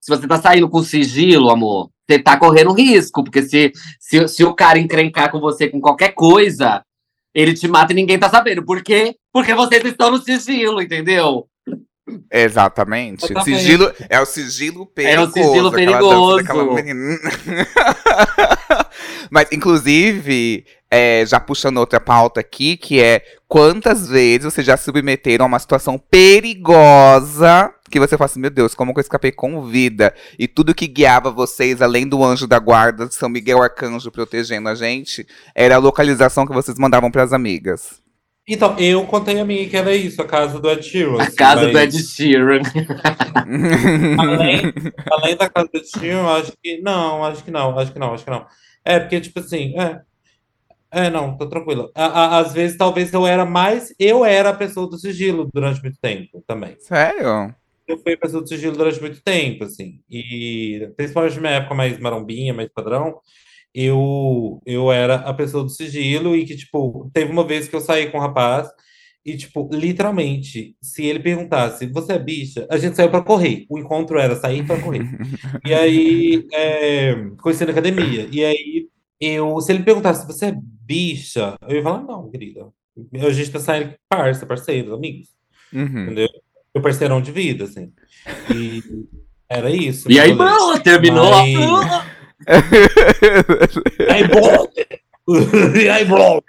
[0.00, 4.42] se você tá saindo com sigilo, amor, você tá correndo risco, porque se, se, se
[4.42, 6.82] o cara encrencar com você com qualquer coisa,
[7.34, 8.64] ele te mata e ninguém tá sabendo.
[8.64, 9.16] Por quê?
[9.30, 11.46] Porque vocês estão no sigilo, entendeu?
[12.32, 13.26] Exatamente.
[13.26, 13.58] Exatamente.
[13.60, 15.32] Sigilo, é o sigilo É o perigoso.
[15.34, 16.36] sigilo aquela dança perigoso.
[16.38, 17.18] daquela menina.
[19.30, 24.84] Mas, inclusive, é, já puxando outra pauta aqui, que é quantas vezes vocês já se
[24.84, 29.32] submeteram a uma situação perigosa que você fala assim, meu Deus, como que eu escapei
[29.32, 30.14] com vida?
[30.38, 34.68] E tudo que guiava vocês, além do anjo da guarda de São Miguel Arcanjo protegendo
[34.68, 38.00] a gente, era a localização que vocês mandavam pras amigas.
[38.50, 41.18] Então, eu contei a minha que era isso, a casa do Ed Sheeran.
[41.18, 42.62] A assim, casa mas do Ed Sheeran.
[44.18, 44.72] Além,
[45.10, 48.14] além da casa do Ed Sheeran, acho que não, acho que não, acho que não,
[48.14, 48.46] acho que não.
[48.84, 50.00] É, porque, tipo assim, é.
[50.90, 51.90] É, não, tô tranquilo.
[51.94, 53.94] A- a- Às vezes, talvez eu era mais.
[53.98, 56.76] Eu era a pessoa do sigilo durante muito tempo também.
[56.80, 57.54] Sério?
[57.86, 60.00] Eu fui a pessoa do sigilo durante muito tempo, assim.
[60.10, 63.18] E principalmente na minha época mais marombinha, mais padrão,
[63.74, 67.80] eu, eu era a pessoa do sigilo e que, tipo, teve uma vez que eu
[67.80, 68.68] saí com um rapaz
[69.24, 72.66] e, tipo, literalmente, se ele perguntasse, você é bicha?
[72.70, 73.66] A gente saiu pra correr.
[73.68, 75.02] O encontro era sair pra correr.
[75.66, 78.26] E aí, é, conheci na academia.
[78.32, 78.88] E aí,
[79.20, 80.54] eu, se ele perguntasse, você é
[80.88, 81.56] bicha?
[81.68, 82.68] Eu ia falar, não, querida.
[83.14, 85.28] A gente tá saindo parça, parceiros, amigos.
[85.72, 85.84] Uhum.
[86.04, 86.28] Entendeu?
[86.74, 87.92] Meu parceirão de vida, assim.
[88.54, 88.82] E
[89.48, 90.10] era isso.
[90.10, 91.30] E aí, mano, terminou.
[91.30, 92.08] Mas-
[93.98, 95.00] E aí, brother!
[95.84, 96.42] E aí, brother!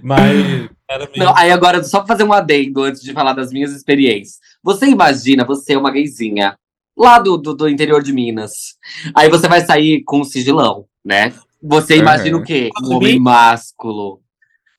[0.00, 0.68] Mas.
[1.16, 4.38] Não, aí agora, só pra fazer um adendo antes de falar das minhas experiências.
[4.62, 6.56] Você imagina, você é uma gayzinha
[6.96, 8.76] lá do, do, do interior de Minas.
[9.14, 11.34] Aí você vai sair com um sigilão, né?
[11.68, 12.42] Você imagina Uhum.
[12.42, 12.70] o quê?
[12.82, 14.20] Um homem másculo.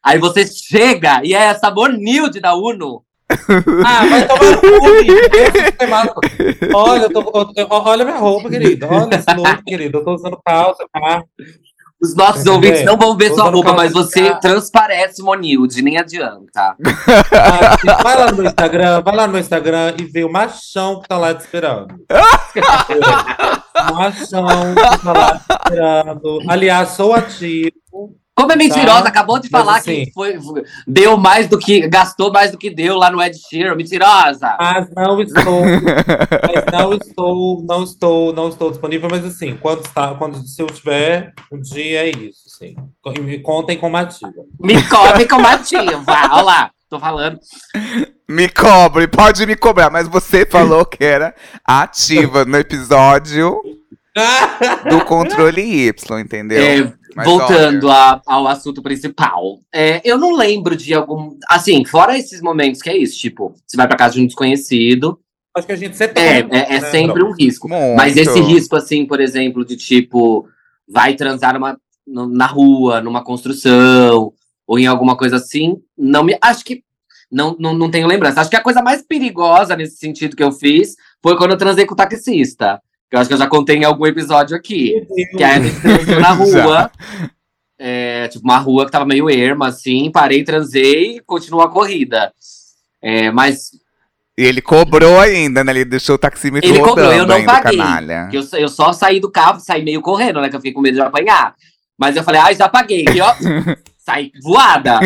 [0.03, 3.03] Aí você chega e é essa Bornilde da Uno.
[3.85, 4.25] Ah, vai
[5.77, 6.21] tomar no cu.
[6.73, 8.85] Olha, eu tô, eu- olha minha roupa, querido.
[8.89, 9.97] Olha esse look, querido.
[9.97, 11.23] Eu tô usando calça, tá?
[11.99, 12.53] Os nossos Entendeu?
[12.53, 14.35] ouvintes não vão ver Tô sua roupa, mas você cá.
[14.35, 16.75] transparece Monilde, nem adianta.
[16.85, 21.01] Ah, vai lá no meu Instagram, vai lá no meu Instagram e vê o machão
[21.01, 21.87] que tá lá te esperando.
[23.89, 26.39] o machão que tá lá te esperando.
[26.47, 28.15] Aliás, sou ativo.
[28.37, 30.37] Como é mentirosa, Tá, acabou de falar assim- que foi,
[30.85, 31.87] deu mais do que.
[31.87, 33.73] gastou mais do que deu lá no Ed Sheeran.
[33.75, 34.55] Mentirosa!
[34.59, 40.13] Mas não estou, mas não estou, não estou, não estou disponível, mas assim, quando está,
[40.13, 42.75] quando se eu tiver, um dia é isso, sim.
[43.21, 44.43] Me contem com Matilda.
[44.59, 46.03] Me come com ativa.
[46.31, 47.39] Olha lá, tô falando.
[48.29, 51.33] Me cobre, pode me cobrar, mas você falou que era
[51.65, 53.59] ativa no episódio
[54.89, 56.61] do controle Y, entendeu?
[56.61, 59.59] É, Mas voltando a- ao assunto principal.
[59.73, 61.35] É, eu não lembro de algum.
[61.49, 65.19] Assim, fora esses momentos que é isso, tipo, você vai pra casa de um desconhecido.
[65.55, 67.67] Acho que a gente sempre É, é, é né, sempre um risco.
[67.67, 67.97] Muito.
[67.97, 70.47] Mas esse risco, assim, por exemplo, de tipo,
[70.87, 71.75] vai transar numa,
[72.05, 74.31] na rua, numa construção,
[74.67, 76.37] ou em alguma coisa assim, não me.
[76.41, 76.83] Acho que.
[77.29, 78.39] Não, não, não tenho lembrança.
[78.39, 81.85] Acho que a coisa mais perigosa nesse sentido que eu fiz foi quando eu transei
[81.85, 82.79] com o taxista.
[83.09, 85.05] Que eu acho que eu já contei em algum episódio aqui.
[85.35, 86.91] Que aí a gente transou na rua.
[87.79, 90.11] é, tipo, uma rua que tava meio erma, assim.
[90.11, 92.33] Parei, transei e continuou a corrida.
[93.01, 93.71] É, mas
[94.37, 95.71] E ele cobrou ainda, né?
[95.71, 97.79] Ele deixou o taxímetro Ele rodando cobrou, eu não ainda, paguei.
[98.33, 100.49] eu, eu só saí do carro, saí meio correndo, né?
[100.49, 101.55] Que eu fiquei com medo de apanhar.
[101.97, 103.05] Mas eu falei, ah, já paguei.
[103.13, 103.33] E ó,
[103.97, 104.99] saí voada.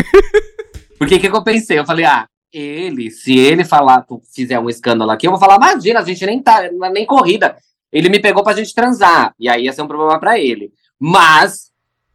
[0.98, 1.80] Porque o que, que eu pensei?
[1.80, 6.00] Eu falei, ah, ele, se ele falar, fizer um escândalo aqui, eu vou falar, imagina,
[6.00, 7.56] a gente nem tá, é nem corrida.
[7.92, 9.34] Ele me pegou pra gente transar.
[9.40, 10.72] E aí ia ser um problema pra ele.
[11.00, 11.72] Mas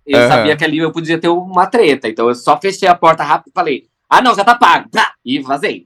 [0.06, 0.28] eu Aham.
[0.28, 2.08] sabia que ali eu podia ter uma treta.
[2.08, 4.88] Então eu só fechei a porta rápido e falei, ah, não, já tá pago.
[4.90, 5.84] Tá, e vazei.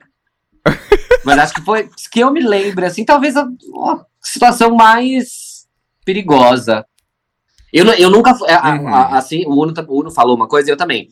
[1.24, 5.66] Mas acho que foi que eu me lembro, assim, talvez a, a situação mais
[6.04, 6.84] perigosa.
[7.72, 8.48] Eu, eu nunca fui.
[8.50, 8.88] a- Uhum.
[8.88, 11.08] a- assim, o Uno, o Uno falou uma coisa e eu também.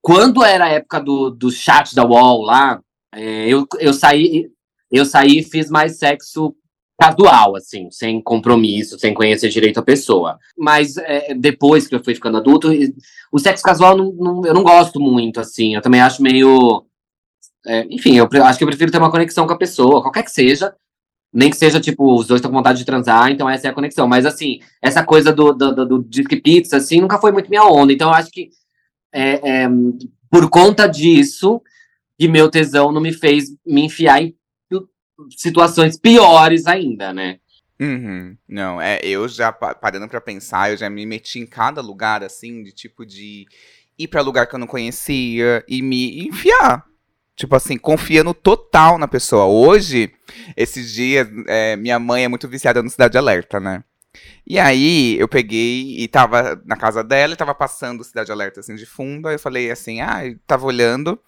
[0.00, 2.80] Quando era a época do, do chat da UOL lá,
[3.14, 4.50] é, eu, eu saí.
[4.90, 6.54] eu saí e fiz mais sexo
[7.02, 10.38] casual, assim, sem compromisso, sem conhecer direito a pessoa.
[10.56, 12.68] Mas é, depois que eu fui ficando adulto,
[13.32, 15.74] o sexo casual não, não, eu não gosto muito, assim.
[15.74, 16.84] Eu também acho meio.
[17.66, 20.30] É, enfim, eu acho que eu prefiro ter uma conexão com a pessoa, qualquer que
[20.30, 20.72] seja.
[21.34, 23.74] Nem que seja, tipo, os dois estão com vontade de transar, então essa é a
[23.74, 24.06] conexão.
[24.06, 27.64] Mas, assim, essa coisa do, do, do, do disque pizza, assim, nunca foi muito minha
[27.64, 27.92] onda.
[27.92, 28.50] Então, eu acho que,
[29.10, 29.68] é, é,
[30.30, 31.62] por conta disso,
[32.18, 34.36] que meu tesão não me fez me enfiar em
[35.36, 37.38] situações piores ainda, né?
[37.80, 38.36] Uhum.
[38.48, 42.62] Não, é, eu já parando para pensar, eu já me meti em cada lugar assim,
[42.62, 43.46] de tipo de
[43.98, 46.84] ir para lugar que eu não conhecia e me enfiar.
[47.34, 49.46] Tipo assim, confiando total na pessoa.
[49.46, 50.12] Hoje,
[50.56, 53.82] esses dias, é, minha mãe é muito viciada no Cidade Alerta, né?
[54.46, 58.74] E aí eu peguei e tava na casa dela e tava passando Cidade Alerta assim
[58.74, 59.28] de fundo.
[59.28, 61.18] Aí eu falei assim, ah, eu tava olhando.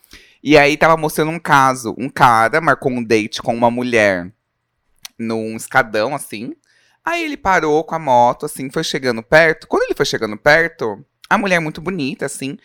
[0.47, 1.95] E aí tava mostrando um caso.
[1.97, 4.31] Um cara marcou um date com uma mulher
[5.19, 6.55] num escadão, assim.
[7.03, 9.67] Aí ele parou com a moto, assim, foi chegando perto.
[9.67, 12.59] Quando ele foi chegando perto, a mulher muito bonita, assim,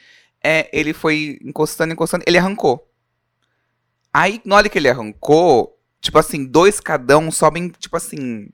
[0.43, 2.85] é, ele foi encostando, encostando, ele arrancou.
[4.13, 8.49] Aí, na hora que ele arrancou, tipo assim, dois escadão sobem, tipo assim,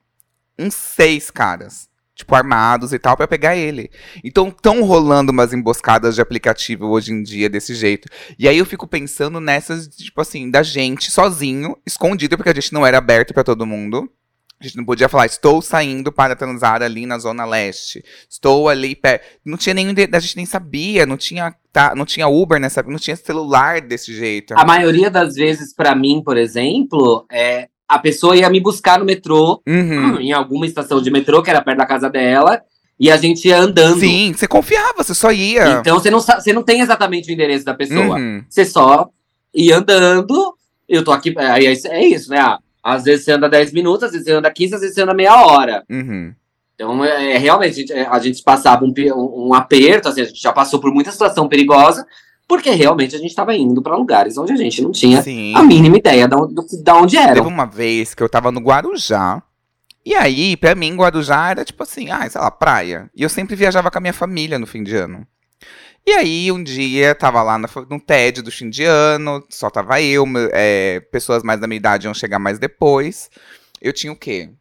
[0.59, 3.91] uns seis caras tipo, armados e tal, para pegar ele.
[4.23, 8.08] Então, estão rolando umas emboscadas de aplicativo hoje em dia desse jeito.
[8.39, 12.73] E aí eu fico pensando nessas, tipo assim, da gente sozinho, escondido, porque a gente
[12.73, 14.10] não era aberto para todo mundo.
[14.58, 18.01] A gente não podia falar, estou saindo para transar ali na Zona Leste.
[18.30, 19.25] Estou ali perto.
[19.43, 19.93] Não tinha nenhum.
[20.13, 22.82] A gente nem sabia, não tinha, tá, não tinha Uber nessa.
[22.84, 24.54] Não tinha celular desse jeito.
[24.58, 29.05] A maioria das vezes, para mim, por exemplo, é, a pessoa ia me buscar no
[29.05, 30.19] metrô, uhum.
[30.21, 32.61] em alguma estação de metrô, que era perto da casa dela,
[32.99, 33.99] e a gente ia andando.
[33.99, 35.79] Sim, você confiava, você só ia.
[35.79, 38.17] Então você não, você não tem exatamente o endereço da pessoa.
[38.17, 38.43] Uhum.
[38.49, 39.09] Você só
[39.53, 40.55] ia andando,
[40.87, 41.33] eu tô aqui.
[41.37, 42.39] Aí é, é isso, né?
[42.39, 45.01] Ah, às vezes você anda 10 minutos, às vezes você anda 15, às vezes você
[45.01, 45.83] anda meia hora.
[45.89, 46.33] Uhum.
[46.75, 50.41] Então, é, é realmente, a gente, a gente passava um, um, aperto, assim, a gente
[50.41, 52.05] já passou por muita situação perigosa,
[52.47, 55.55] porque realmente a gente estava indo para lugares onde a gente não tinha Sim.
[55.55, 57.34] a mínima ideia de onde, de onde era.
[57.34, 59.41] Teve uma vez que eu tava no Guarujá.
[60.05, 63.10] E aí, pra mim, Guarujá era tipo assim, ah, sei lá, praia.
[63.15, 65.25] E eu sempre viajava com a minha família no fim de ano.
[66.05, 69.99] E aí, um dia, tava lá no, no TED do fim de ano, só tava
[69.99, 73.31] eu, é, pessoas mais da minha idade iam chegar mais depois.
[73.81, 74.51] Eu tinha o quê?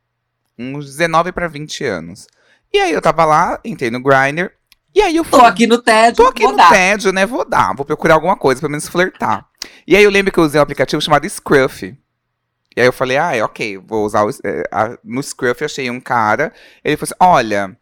[0.58, 2.26] Uns 19 para 20 anos.
[2.72, 4.50] E aí eu tava lá, entrei no Grindr,
[4.94, 5.38] e aí eu fui.
[5.38, 6.16] Tô aqui no TED.
[6.16, 6.70] Tô aqui no dar.
[6.70, 7.26] TED, né?
[7.26, 7.74] Vou dar.
[7.74, 9.46] Vou procurar alguma coisa, pelo menos flertar.
[9.86, 11.96] E aí eu lembro que eu usei um aplicativo chamado Scruff.
[12.76, 15.66] E aí eu falei, ah, é, ok, vou usar o, é, a, no Scruff eu
[15.66, 16.52] achei um cara.
[16.84, 17.76] Ele falou assim: olha,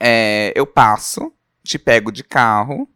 [0.00, 2.88] é, eu passo, te pego de carro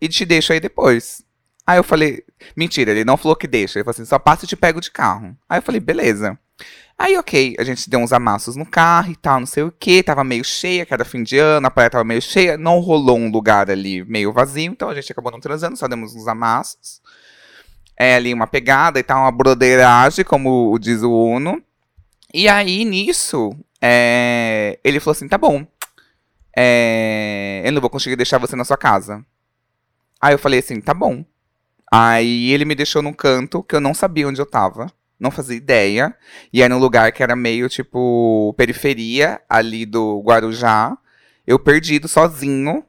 [0.00, 1.24] e te deixo aí depois.
[1.66, 2.22] Aí eu falei,
[2.54, 3.78] mentira, ele não falou que deixa.
[3.78, 5.36] Ele falou assim, só passo e te pego de carro.
[5.48, 6.38] Aí eu falei, beleza.
[6.96, 10.02] Aí, ok, a gente deu uns amassos no carro e tal, não sei o que,
[10.02, 13.18] tava meio cheia, que era fim de ano, a praia tava meio cheia, não rolou
[13.18, 17.02] um lugar ali meio vazio, então a gente acabou não transando, só demos uns amassos.
[17.96, 21.62] É ali uma pegada e tal, uma broderagem, como diz o Uno.
[22.32, 25.66] E aí, nisso, é, ele falou assim, tá bom,
[26.56, 29.24] é, eu não vou conseguir deixar você na sua casa.
[30.20, 31.24] Aí eu falei assim, tá bom.
[31.92, 35.56] Aí ele me deixou num canto que eu não sabia onde eu tava não fazia
[35.56, 36.14] ideia.
[36.52, 40.96] E era num lugar que era meio tipo periferia ali do Guarujá.
[41.46, 42.84] Eu perdido sozinho.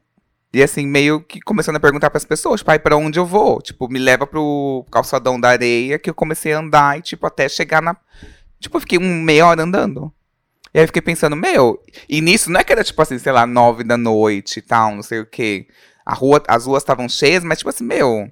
[0.52, 3.26] E assim, meio que começando a perguntar para as pessoas, pai, tipo, para onde eu
[3.26, 3.60] vou?
[3.60, 7.46] Tipo, me leva pro calçadão da areia que eu comecei a andar e tipo até
[7.48, 7.94] chegar na
[8.58, 10.12] Tipo, eu fiquei um meia hora andando.
[10.72, 13.32] E aí eu fiquei pensando, meu, e nisso não é que era tipo assim, sei
[13.32, 15.66] lá, nove da noite e tal, não sei o quê.
[16.04, 18.30] A rua, as ruas estavam cheias, mas tipo assim, meu,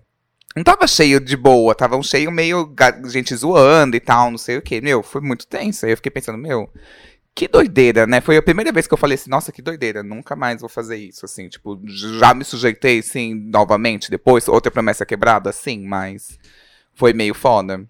[0.57, 2.73] não tava cheio de boa, tava um cheio meio
[3.07, 4.81] gente zoando e tal, não sei o que.
[4.81, 5.85] Meu, foi muito tenso.
[5.85, 6.71] Aí eu fiquei pensando, meu,
[7.35, 8.21] que doideira, né?
[8.21, 10.97] Foi a primeira vez que eu falei assim, nossa, que doideira, nunca mais vou fazer
[10.97, 16.39] isso, assim, tipo, já me sujeitei, sim, novamente, depois, outra promessa quebrada, sim, mas
[16.95, 17.85] foi meio foda.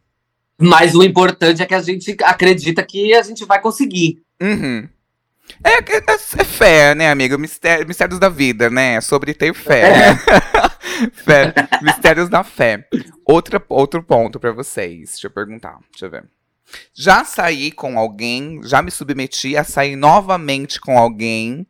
[0.59, 4.23] Mas o importante é que a gente acredita que a gente vai conseguir.
[4.41, 4.89] Uhum.
[5.63, 6.03] É, é,
[6.39, 7.39] é fé, né, amigo?
[7.39, 8.99] Mistério, mistérios da vida, né?
[9.03, 9.83] Sobre ter fé.
[9.83, 10.64] É.
[11.13, 11.53] fé.
[11.83, 12.89] Mistérios da fé.
[13.25, 15.11] Outra, outro ponto para vocês.
[15.11, 15.79] Deixa eu perguntar.
[15.91, 16.25] Deixa eu ver.
[16.95, 21.67] Já saí com alguém, já me submeti a sair novamente com alguém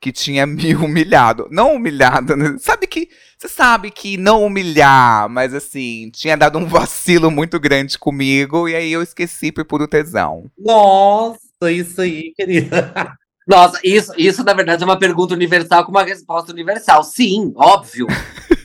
[0.00, 1.48] que tinha me humilhado.
[1.50, 2.56] Não humilhado, né?
[2.58, 3.08] Sabe que.
[3.36, 8.74] Você sabe que não humilhar, mas assim, tinha dado um vacilo muito grande comigo e
[8.74, 10.50] aí eu esqueci por puro tesão.
[10.58, 13.16] Nossa, isso aí, querida.
[13.46, 17.04] Nossa, isso, isso na verdade é uma pergunta universal com uma resposta universal.
[17.04, 18.08] Sim, óbvio.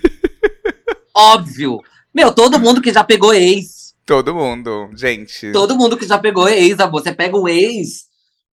[1.16, 1.80] óbvio.
[2.14, 5.52] Meu, todo mundo que já pegou ex Todo mundo, gente.
[5.54, 7.02] Todo mundo que já pegou ex, amor.
[7.02, 8.06] Você pega um ex.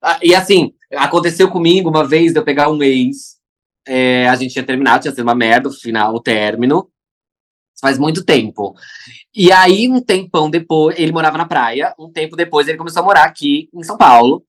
[0.03, 3.39] ah, E assim, aconteceu comigo uma vez de eu pegar um ex.
[3.87, 6.91] é, a gente tinha terminado, tinha sido uma merda o final, o término.
[7.81, 8.75] Faz muito tempo.
[9.35, 11.95] E aí, um tempão depois, ele morava na praia.
[11.99, 14.45] Um tempo depois, ele começou a morar aqui em São Paulo.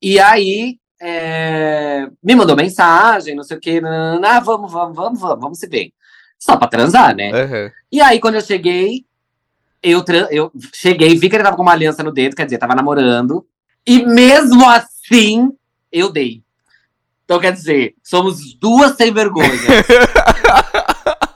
[0.00, 3.80] E aí, é, me mandou mensagem, não sei o quê.
[4.24, 5.92] Ah, vamos, vamos, vamos, vamos, vamos se ver.
[6.42, 7.30] Só pra transar, né?
[7.30, 7.70] Aham.
[7.92, 9.04] E aí, quando eu cheguei,
[9.80, 12.74] eu, eu cheguei, vi que ele tava com uma aliança no dedo, quer dizer, tava
[12.74, 13.46] namorando.
[13.86, 15.52] E mesmo assim,
[15.92, 16.42] eu dei.
[17.24, 19.48] Então, quer dizer, somos duas sem vergonha.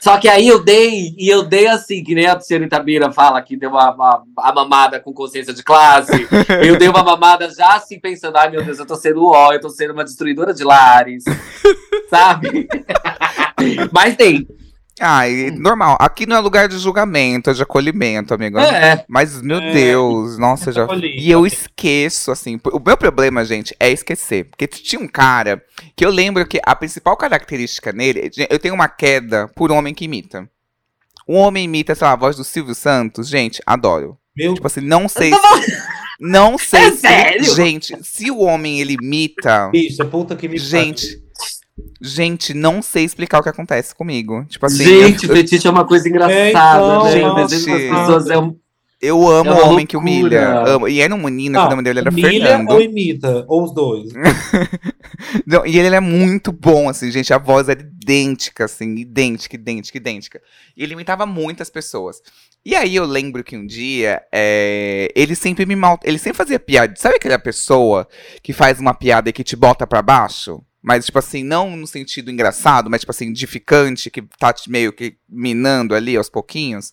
[0.00, 3.42] Só que aí eu dei, e eu dei assim, que nem a senhorita Bira fala
[3.42, 6.26] que deu uma, uma- mamada com consciência de classe.
[6.64, 9.60] Eu dei uma mamada já assim, pensando, ai meu Deus, eu tô sendo ó, eu
[9.60, 11.24] tô sendo uma destruidora de lares.
[12.08, 12.68] Sabe?
[13.92, 14.46] Mas tem.
[15.00, 15.96] Ai, normal.
[16.00, 18.58] Aqui não é lugar de julgamento, é de acolhimento, amigo.
[18.58, 19.04] É.
[19.08, 19.72] Mas, meu É.
[19.72, 20.84] Deus, nossa, já.
[20.84, 21.20] Acolhido.
[21.20, 22.60] E eu esqueço, assim.
[22.72, 24.44] O meu problema, gente, é esquecer.
[24.44, 25.60] Porque tinha um cara
[25.96, 28.30] que eu lembro que a principal característica nele.
[28.48, 30.48] Eu tenho uma queda por homem que imita.
[31.28, 34.16] Um homem imita, sei lá, a voz do Silvio Santos, gente, adoro.
[34.36, 35.30] Meu Tipo assim, não sei.
[36.20, 36.96] Não sei É se.
[36.98, 37.54] sério?
[37.56, 39.70] Gente, se o homem ele imita.
[39.70, 41.23] bicha, puta que me Gente.
[42.00, 44.44] Gente, não sei explicar o que acontece comigo.
[44.48, 46.50] Tipo assim, Gente, eu, fetiche é uma coisa engraçada, É,
[47.18, 47.48] então, né?
[47.48, 47.64] gente.
[47.64, 48.56] Pessoas é um.
[49.02, 50.60] eu amo É homem que humilha.
[50.60, 50.86] Amo.
[50.88, 52.70] E era um menino, que Não, o nome dele era humilha Fernando.
[52.70, 53.44] ou imita?
[53.48, 54.12] Ou os dois.
[55.46, 57.32] Não, e ele é muito bom, assim, gente.
[57.32, 60.42] A voz era idêntica, assim, idêntica, idêntica, idêntica.
[60.76, 62.20] E ele imitava muitas pessoas.
[62.64, 65.98] E aí eu lembro que um dia é, ele sempre me mal.
[66.04, 66.94] Ele sempre fazia piada.
[66.96, 68.06] Sabe aquela pessoa
[68.42, 70.62] que faz uma piada e que te bota pra baixo?
[70.86, 75.16] Mas, tipo assim, não no sentido engraçado, mas, tipo assim, edificante, que tá meio que
[75.26, 76.92] minando ali aos pouquinhos.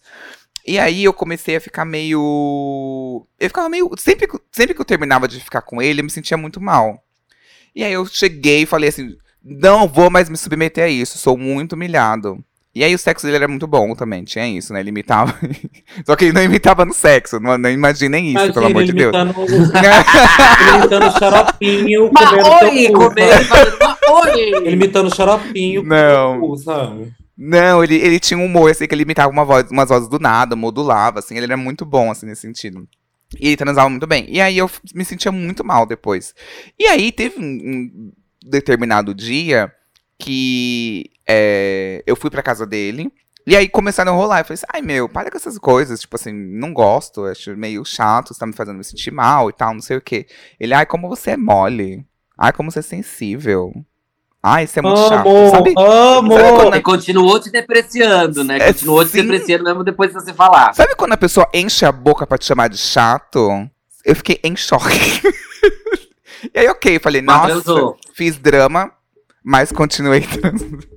[0.66, 3.28] E aí eu comecei a ficar meio.
[3.38, 3.92] Eu ficava meio.
[3.98, 7.04] Sempre, sempre que eu terminava de ficar com ele, eu me sentia muito mal.
[7.76, 11.38] E aí eu cheguei e falei assim: não vou mais me submeter a isso, sou
[11.38, 12.42] muito humilhado.
[12.74, 14.80] E aí o sexo dele era muito bom também, tinha isso, né?
[14.80, 15.38] Ele imitava.
[16.06, 18.94] Só que ele não imitava no sexo, não, não imaginem isso, Imagina pelo amor de
[18.94, 19.14] Deus.
[19.14, 19.36] imitando,
[20.62, 23.48] ele imitando xaropinho, comendo oi, teu comer,
[24.08, 24.72] uma Ele oi.
[24.74, 26.40] imitando xaropinho, Não.
[26.40, 27.12] cu, sabe?
[27.38, 30.20] Não, ele, ele tinha um humor, assim, que ele imitava uma voz, umas vozes do
[30.20, 32.88] nada, modulava, assim, ele era muito bom, assim, nesse sentido.
[33.40, 34.28] E ele transava muito bem.
[34.30, 36.34] E aí eu me sentia muito mal depois.
[36.78, 38.12] E aí teve um, um
[38.46, 39.72] determinado dia
[40.22, 43.12] que é, eu fui pra casa dele.
[43.46, 44.40] E aí começaram a rolar.
[44.42, 46.00] Eu falei assim, ai meu, para com essas coisas.
[46.02, 49.54] Tipo assim, não gosto, acho meio chato, você tá me fazendo me sentir mal e
[49.54, 50.28] tal, não sei o quê.
[50.60, 52.06] Ele, ai, como você é mole.
[52.38, 53.74] Ai, como você é sensível.
[54.44, 55.28] Ai, isso é muito chato.
[55.28, 55.74] Amo, Sabe?
[55.78, 56.34] amo.
[56.38, 58.58] Sabe quando- E continuou te depreciando, né?
[58.58, 59.22] É, Continuou te sim.
[59.22, 60.74] depreciando mesmo depois de você falar.
[60.74, 63.50] Sabe quando a pessoa enche a boca pra te chamar de chato?
[64.06, 64.88] Eu fiquei em choque.
[66.54, 67.98] e aí, ok, falei, Mas nossa, transou.
[68.16, 68.92] fiz drama,
[69.44, 70.88] mas continuei transando.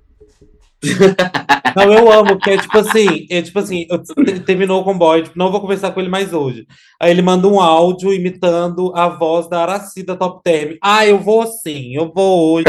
[1.75, 3.87] Não, eu amo, que é tipo assim, é tipo assim,
[4.47, 6.67] terminou com o boy, tipo, não vou conversar com ele mais hoje.
[7.01, 10.77] Aí ele manda um áudio imitando a voz da Aracida Top Term.
[10.83, 12.67] Ah, eu vou sim, eu vou hoje.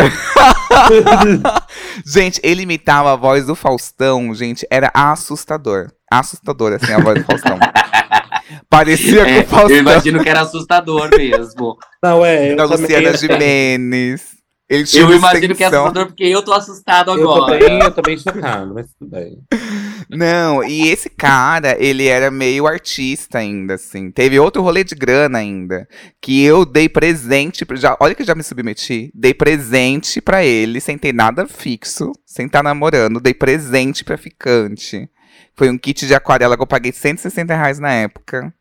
[2.06, 5.92] gente, ele imitava a voz do Faustão, gente, era assustador.
[6.10, 7.60] Assustador, assim, a voz do Faustão.
[8.70, 11.78] Parecia É, com o Faustão eu imagino que era assustador mesmo.
[12.02, 14.35] Não, é, eu da também, Luciana Gimenez.
[14.68, 15.84] Ele tinha Eu uma imagino que é extensão.
[15.86, 17.60] assustador porque eu tô assustado eu agora.
[17.60, 19.38] também, eu também chocado, mas tudo bem.
[20.10, 24.10] Não, e esse cara, ele era meio artista ainda, assim.
[24.12, 25.88] Teve outro rolê de grana ainda.
[26.22, 27.66] Que eu dei presente.
[27.74, 29.12] Já, olha que eu já me submeti.
[29.14, 33.20] Dei presente pra ele, sem ter nada fixo, sem estar namorando.
[33.20, 35.10] Dei presente pra ficante.
[35.56, 38.54] Foi um kit de aquarela que eu paguei 160 reais na época.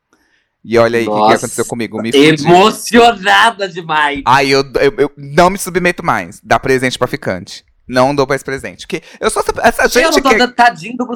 [0.65, 2.01] E olha aí o que, que aconteceu comigo.
[2.01, 2.11] Me.
[2.11, 4.23] Emocionada demais.
[4.25, 6.41] Aí eu, eu, eu não me submeto mais.
[6.43, 7.65] Dá presente pra ficante.
[7.87, 8.87] Não dou mais presente.
[8.87, 10.39] Porque eu sou essa, essa eu gente não tô que.
[10.39, 11.07] dando tadinho do,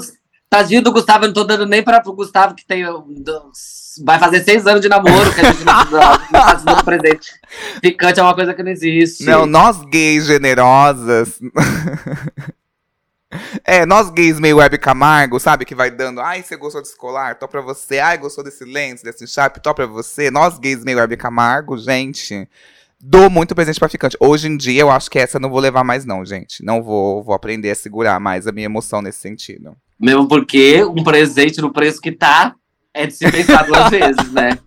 [0.50, 2.84] tadinho do Gustavo, eu não tô dando nem pra, pro Gustavo que tem.
[4.04, 7.30] Vai fazer seis anos de namoro que a gente não, não tá se dando presente.
[7.82, 9.24] Ficante é uma coisa que não existe.
[9.24, 11.40] Não, nós gays generosas.
[13.64, 15.64] é, nós gays meio web Camargo, sabe?
[15.64, 17.38] Que vai dando, ai, você gostou desse colar?
[17.38, 17.98] Tô pra você.
[17.98, 19.60] Ai, gostou desse lens, desse chap?
[19.60, 20.30] Tô pra você.
[20.30, 22.48] Nós gays meio web Camargo, gente.
[23.00, 24.16] Dou muito presente pra ficante.
[24.18, 26.64] Hoje em dia, eu acho que essa eu não vou levar mais, não, gente.
[26.64, 29.76] Não vou, vou aprender a segurar mais a minha emoção nesse sentido.
[30.00, 32.54] Mesmo porque um presente no preço que tá
[32.92, 34.58] é de se pensar duas vezes, né?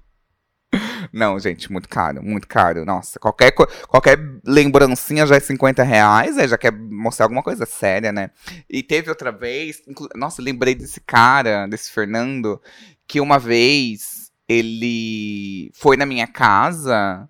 [1.14, 2.86] Não, gente, muito caro, muito caro.
[2.86, 8.12] Nossa, qualquer, qualquer lembrancinha já é 50 reais, aí já quer mostrar alguma coisa séria,
[8.12, 8.32] né?
[8.70, 9.82] E teve outra vez,
[10.16, 12.62] nossa, lembrei desse cara, desse Fernando,
[13.08, 17.28] que uma vez ele foi na minha casa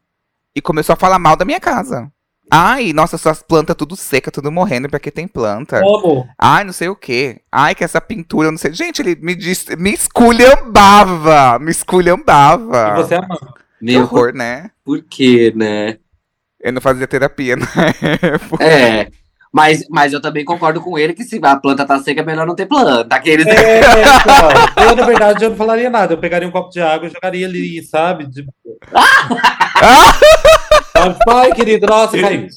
[0.56, 2.12] e começou a falar mal da minha casa.
[2.54, 5.80] Ai, nossa, suas plantas tudo seca, tudo morrendo porque tem planta.
[5.80, 6.28] Como?
[6.38, 7.40] Ai, não sei o quê.
[7.50, 8.74] Ai, que essa pintura, não sei.
[8.74, 12.90] Gente, ele me disse, me esculhambava, me esculhambava.
[12.90, 13.16] E você
[13.82, 13.82] ama.
[13.82, 14.72] Que Meu, horror, né?
[14.84, 15.98] por quê, né?
[16.60, 17.66] Eu não fazia terapia, né?
[18.60, 19.08] É.
[19.52, 22.48] Mas, mas eu também concordo com ele que se a planta tá seca, é melhor
[22.48, 23.14] não ter planta.
[23.14, 23.46] Aqueles...
[23.46, 24.50] É, então,
[24.86, 26.14] eu, na verdade, eu não falaria nada.
[26.14, 28.28] Eu pegaria um copo de água e jogaria ali, sabe?
[28.28, 28.48] De...
[31.28, 32.48] Ai, querido, nossa, caiu.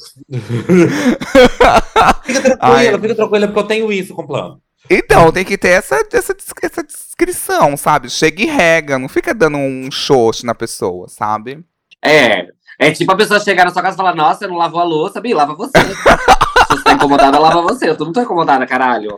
[2.23, 3.01] fica tranquila, Ai.
[3.01, 4.61] fica tranquila, porque eu tenho isso com plano.
[4.89, 8.11] Então, tem que ter essa, essa, essa descrição, sabe?
[8.11, 11.65] Chega e rega, não fica dando um xoxo na pessoa, sabe?
[12.05, 12.49] É.
[12.79, 14.85] É tipo a pessoa chegar na sua casa e falar, nossa, eu não lavou a
[14.85, 15.79] louça, Bi, lava você.
[15.79, 17.89] Se você tá incomodada, lava você.
[17.89, 19.17] Eu não tô incomodada, caralho.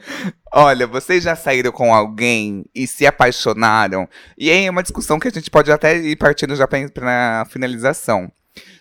[0.53, 4.07] Olha, vocês já saíram com alguém e se apaixonaram?
[4.37, 7.47] E aí é uma discussão que a gente pode até ir partindo já pra, pra
[7.51, 8.31] finalização.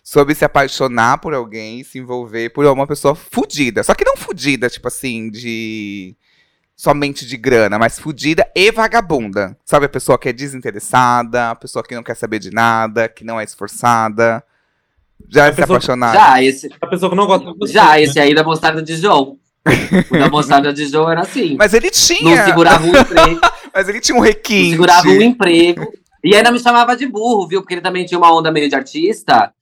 [0.04, 3.82] Sobre se apaixonar por alguém e se envolver por uma pessoa fudida.
[3.82, 6.16] Só que não fudida, tipo assim, de.
[6.76, 9.58] Somente de grana, mas fudida e vagabunda.
[9.64, 13.24] Sabe a pessoa que é desinteressada, a pessoa que não quer saber de nada, que
[13.24, 14.44] não é esforçada.
[15.30, 16.20] Já A se pessoa- apaixonaram?
[16.20, 17.72] Já, esse, A pessoa que não gosta de você.
[17.74, 19.38] já, esse aí da mostarda de João.
[20.12, 21.56] O da mostarda de João era assim.
[21.58, 22.46] Mas ele Não tinha.
[22.46, 23.40] segurava um emprego,
[23.74, 24.72] Mas ele tinha um não requinte.
[24.72, 25.92] segurava um emprego.
[26.24, 27.62] E ainda me chamava de burro, viu?
[27.62, 29.54] Porque ele também tinha uma onda meio de artista.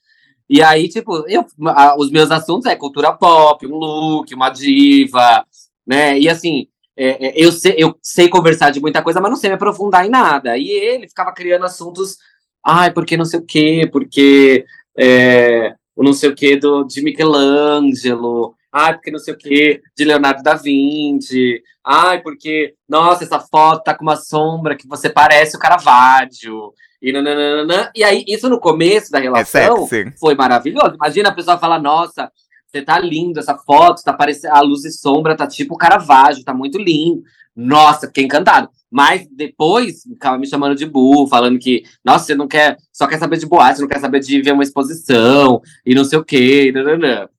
[0.50, 5.46] E aí, tipo, eu, a- os meus assuntos é cultura pop, um look, uma diva,
[5.86, 6.20] né?
[6.20, 9.50] E assim, é, é, eu, sei, eu sei conversar de muita coisa, mas não sei
[9.50, 10.58] me aprofundar em nada.
[10.58, 12.18] E ele ficava criando assuntos,
[12.66, 14.66] ai, porque não sei o quê, porque
[14.98, 19.82] é, o não sei o quê do, de Michelangelo, ai, porque não sei o quê
[19.98, 25.10] de Leonardo da Vinci, ai, porque, nossa, essa foto tá com uma sombra que você
[25.10, 26.74] parece o Caravaggio.
[27.02, 27.92] E, nananana.
[27.94, 30.18] e aí, isso no começo da É relação sexy.
[30.18, 30.96] foi maravilhoso.
[30.96, 32.32] Imagina a pessoa falar, nossa,
[32.74, 36.54] você tá lindo, essa foto, tá parecendo, a luz e sombra tá tipo Caravaggio, tá
[36.54, 37.22] muito lindo.
[37.56, 38.68] Nossa, fiquei encantado.
[38.90, 43.20] Mas depois ficava me chamando de burro, falando que, nossa, você não quer, só quer
[43.20, 46.26] saber de boate, você não quer saber de ver uma exposição e não sei o
[46.26, 46.72] quê.
[46.74, 47.30] nananã.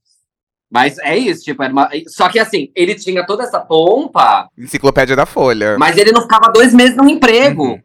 [0.71, 1.89] Mas é isso, tipo, era uma...
[2.09, 5.77] só que assim, ele tinha toda essa pompa, Enciclopédia da Folha.
[5.79, 7.81] mas ele não ficava dois meses no emprego.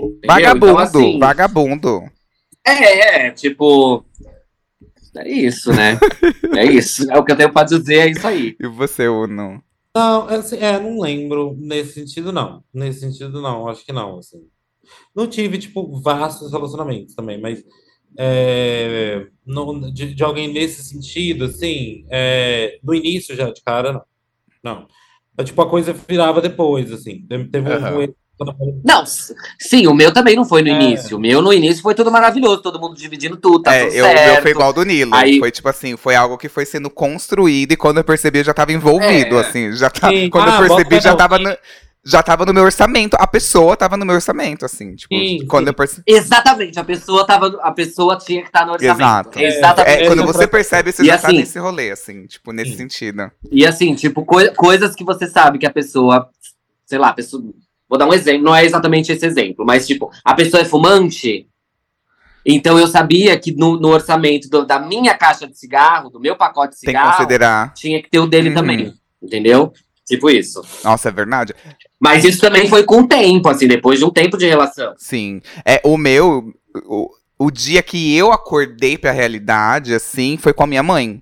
[0.00, 0.08] Uhum.
[0.08, 0.26] entendeu?
[0.26, 2.02] Vagabundo, Então, assim, vagabundo.
[2.64, 4.04] É, é, tipo.
[5.22, 5.98] É isso, né?
[6.56, 7.10] é isso.
[7.10, 8.56] É o que eu tenho pra dizer, é isso aí.
[8.60, 9.62] E você, Uno?
[9.94, 11.56] Não, assim, é, não lembro.
[11.58, 12.62] Nesse sentido, não.
[12.72, 13.68] Nesse sentido, não.
[13.68, 14.46] Acho que não, assim.
[15.14, 17.64] Não tive, tipo, vastos relacionamentos também, mas
[18.18, 24.02] é, não, de, de alguém nesse sentido, assim, é, no início já, de cara, não.
[24.62, 24.88] Não.
[25.38, 27.26] É, tipo, a coisa virava depois, assim.
[27.26, 28.14] Teve um-.
[28.84, 29.04] Não,
[29.58, 30.72] sim, o meu também não foi no É.
[30.72, 31.16] início.
[31.16, 34.04] O meu no início foi tudo maravilhoso, todo mundo dividindo tudo, tá é, tudo eu,
[34.04, 34.42] o meu certo.
[34.42, 35.14] foi igual ao do Nilo.
[35.14, 38.44] Aí- Foi tipo assim, foi algo que foi sendo construído e quando eu percebi eu
[38.44, 39.40] já tava envolvido, É.
[39.40, 39.72] assim.
[39.72, 41.56] Já tá, quando Ah, eu percebi já tava, no,
[42.04, 43.16] já tava no meu orçamento.
[43.18, 44.94] A pessoa tava no meu orçamento, assim.
[44.94, 45.70] Tipo, Sim, quando sim.
[45.70, 46.02] eu percebi.
[46.06, 48.98] Exatamente, a pessoa, tava, a pessoa tinha que estar no orçamento.
[49.00, 49.40] Exato.
[49.40, 50.02] Exatamente.
[50.02, 52.52] É, quando é, você é, percebe, você E já tá assim- nesse rolê, assim, tipo,
[52.52, 52.76] nesse Sim.
[52.76, 53.30] sentido.
[53.50, 56.28] E assim, tipo, coi- coisas que você sabe que a pessoa,
[56.84, 57.42] sei lá, a pessoa.
[57.88, 61.46] Vou dar um exemplo, não é exatamente esse exemplo, mas tipo, a pessoa é fumante.
[62.44, 66.36] Então eu sabia que no, no orçamento do- da minha caixa de cigarro, do meu
[66.36, 67.74] pacote de Tem que cigarro, considerar.
[67.74, 68.54] tinha que ter o dele Uhum.
[68.54, 68.94] também.
[69.22, 69.72] Entendeu?
[70.06, 70.62] Tipo isso.
[70.84, 71.54] Nossa, é verdade?
[71.98, 74.94] Mas isso também foi com o tempo, assim, depois de um tempo de relação.
[74.96, 75.40] Sim.
[75.64, 76.52] É, o meu,
[76.84, 81.20] o, o dia que eu acordei pra realidade, assim, foi com a minha mãe.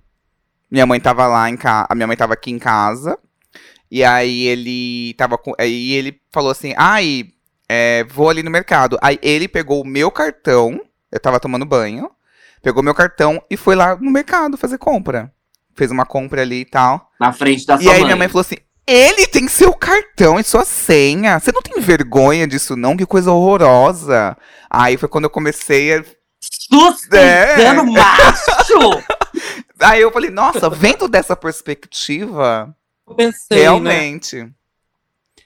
[0.70, 3.18] Minha mãe tava lá em casa, a minha mãe tava aqui em casa,
[3.94, 7.26] e aí ele tava com, aí ele falou assim, ai,
[7.68, 8.98] é, vou ali no mercado.
[9.00, 10.80] Aí ele pegou o meu cartão,
[11.12, 12.10] eu tava tomando banho,
[12.60, 15.32] pegou meu cartão e foi lá no mercado fazer compra.
[15.76, 17.08] Fez uma compra ali e tal.
[17.20, 18.04] Na frente da E sua aí mãe.
[18.06, 21.38] minha mãe falou assim: ele tem seu cartão e sua senha.
[21.38, 22.96] Você não tem vergonha disso, não?
[22.96, 24.36] Que coisa horrorosa.
[24.68, 26.04] Aí foi quando eu comecei a.
[26.40, 27.84] Sustentando É.
[27.84, 29.04] macho!
[29.80, 32.74] Aí eu falei, nossa, vendo dessa perspectiva,
[33.06, 33.62] Eu pensei, né?
[33.62, 34.48] realmente.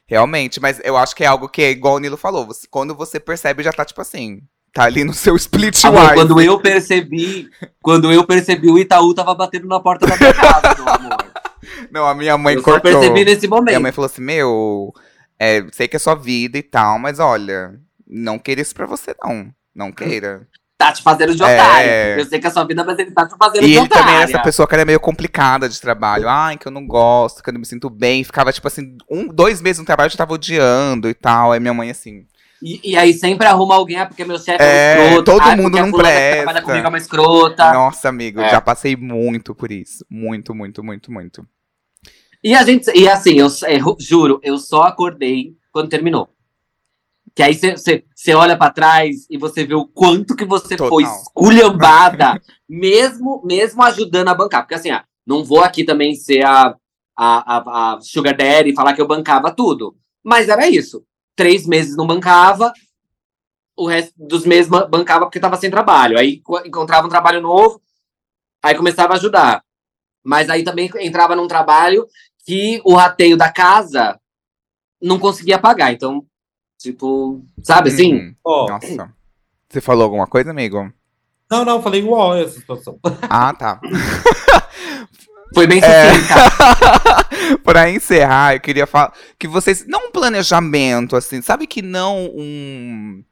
[0.06, 2.46] Realmente, mas eu acho que é algo que é igual o Nilo falou.
[2.46, 4.40] você- quando você percebe, já tá tipo assim.
[4.72, 6.14] Tá ali no seu split Amor, wise.
[6.14, 7.48] quando eu percebi,
[7.82, 11.16] quando eu percebi, o Itaú tava batendo na porta da minha casa, meu amor.
[11.90, 12.82] Não, a minha mãe eu cortou.
[12.92, 13.66] percebi nesse momento.
[13.68, 14.92] Minha mãe falou assim: Meu,
[15.38, 19.14] é, sei que é sua vida e tal, mas olha, não queira isso pra você,
[19.22, 19.50] não.
[19.74, 20.46] Não queira.
[20.78, 21.44] Tá te fazendo de É.
[21.44, 21.90] otário.
[22.20, 23.80] Eu sei que é a sua vida, mas ele tá te fazendo E de ele
[23.80, 24.04] otário.
[24.04, 26.28] também era essa pessoa que era meio complicada de trabalho.
[26.28, 28.22] Ai, que eu não gosto, que eu não me sinto bem.
[28.22, 31.50] Ficava, tipo assim, um, dois meses no trabalho eu já tava odiando e tal.
[31.50, 32.26] Aí minha mãe, assim,
[32.62, 35.24] E, e aí sempre arruma alguém, ah, porque meu chefe é, É, um escroto.
[35.32, 36.36] todo ah, mundo não que presta.
[36.42, 37.72] trabalha comigo é uma escrota.
[37.72, 38.48] Nossa, amigo, É.
[38.50, 40.04] já passei muito por isso.
[40.08, 41.46] Muito, muito, muito, muito.
[42.42, 46.28] E a gente, e assim, eu, eu juro, eu só acordei quando terminou.
[47.38, 50.88] Que aí você olha pra trás e você vê o quanto que você Total.
[50.88, 54.62] foi esculhambada, mesmo, mesmo ajudando a bancar.
[54.62, 56.74] Porque assim, ah, não vou aqui também ser a,
[57.16, 59.96] a, a, a Sugar Daddy e falar que eu bancava tudo.
[60.20, 61.04] Mas era isso.
[61.36, 62.72] Três meses não bancava,
[63.76, 66.18] o resto dos meses ban- bancava porque tava sem trabalho.
[66.18, 67.80] Aí co- encontrava um trabalho novo,
[68.60, 69.62] aí começava a ajudar.
[70.24, 72.04] Mas aí também entrava num trabalho
[72.44, 74.18] que o rateio da casa
[75.00, 75.92] não conseguia pagar.
[75.92, 76.26] Então,
[76.78, 78.34] tipo, sabe assim?
[78.44, 79.12] Ó, Nossa.
[79.68, 80.90] Você falou alguma coisa, amigo?
[81.50, 82.98] Não, não, falei igual essa situação.
[83.22, 83.80] Ah, tá.
[85.54, 86.12] Foi bem É.
[87.64, 89.86] Pra encerrar, eu queria falar que vocês.
[89.86, 93.22] Não um planejamento, assim, sabe que não um.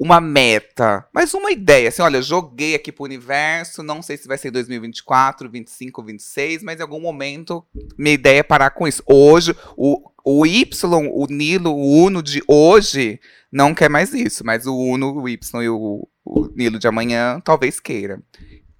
[0.00, 1.88] Uma meta, mas uma ideia.
[1.88, 6.78] Assim, olha, joguei aqui pro universo, não sei se vai ser 2024, 25, 26, mas
[6.78, 7.66] em algum momento
[7.98, 9.02] minha ideia é parar com isso.
[9.04, 13.18] Hoje, o, o Y, o Nilo, o Uno de hoje,
[13.50, 17.40] não quer mais isso, mas o Uno, o Y e o, o Nilo de amanhã
[17.40, 18.22] talvez queira.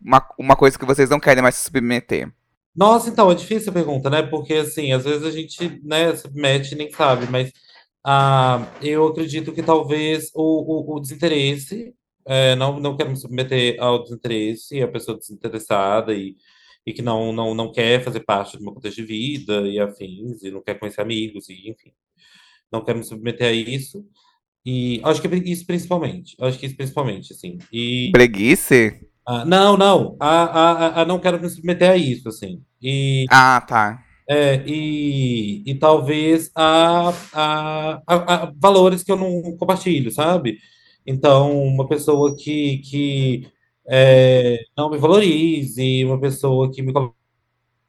[0.01, 2.33] Uma, uma coisa que vocês não querem mais se submeter.
[2.77, 4.23] Nossa, então, é difícil a pergunta, né?
[4.23, 7.51] Porque, assim, às vezes a gente, né, se mete e nem sabe, mas
[8.05, 11.95] ah, eu acredito que talvez o, o, o desinteresse,
[12.27, 16.37] é, não, não quero me submeter ao desinteresse, a pessoa desinteressada e,
[16.87, 20.43] e que não, não, não quer fazer parte do meu contexto de vida e afins,
[20.43, 21.93] e não quer conhecer amigos, e enfim,
[22.73, 24.05] não quero me submeter a isso.
[24.67, 27.59] E acho que isso principalmente, acho que isso principalmente, assim.
[27.73, 29.01] E Preguice?
[29.27, 32.63] ah, não, não, a, a, a- a não quero me submeter a isso, assim.
[32.83, 34.05] E Ah, tá.
[34.29, 40.59] É, e, e talvez a, a, valores que eu não compartilho, sabe?
[41.07, 43.49] Então, uma pessoa que, que
[43.89, 47.15] é, não me valorize, uma pessoa que me coloca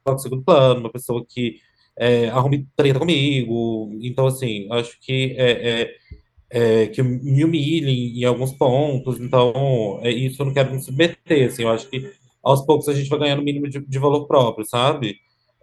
[0.08, 1.60] em segundo plano, uma pessoa que
[1.98, 3.90] é, arrume treta comigo.
[4.00, 9.20] Então, assim, acho que é, é, é, que me humilhem em alguns pontos.
[9.20, 11.62] Então, é isso eu não quero me submeter, assim.
[11.64, 12.10] Eu acho que
[12.42, 15.16] aos poucos a gente vai ganhando o mínimo de, de valor próprio, sabe?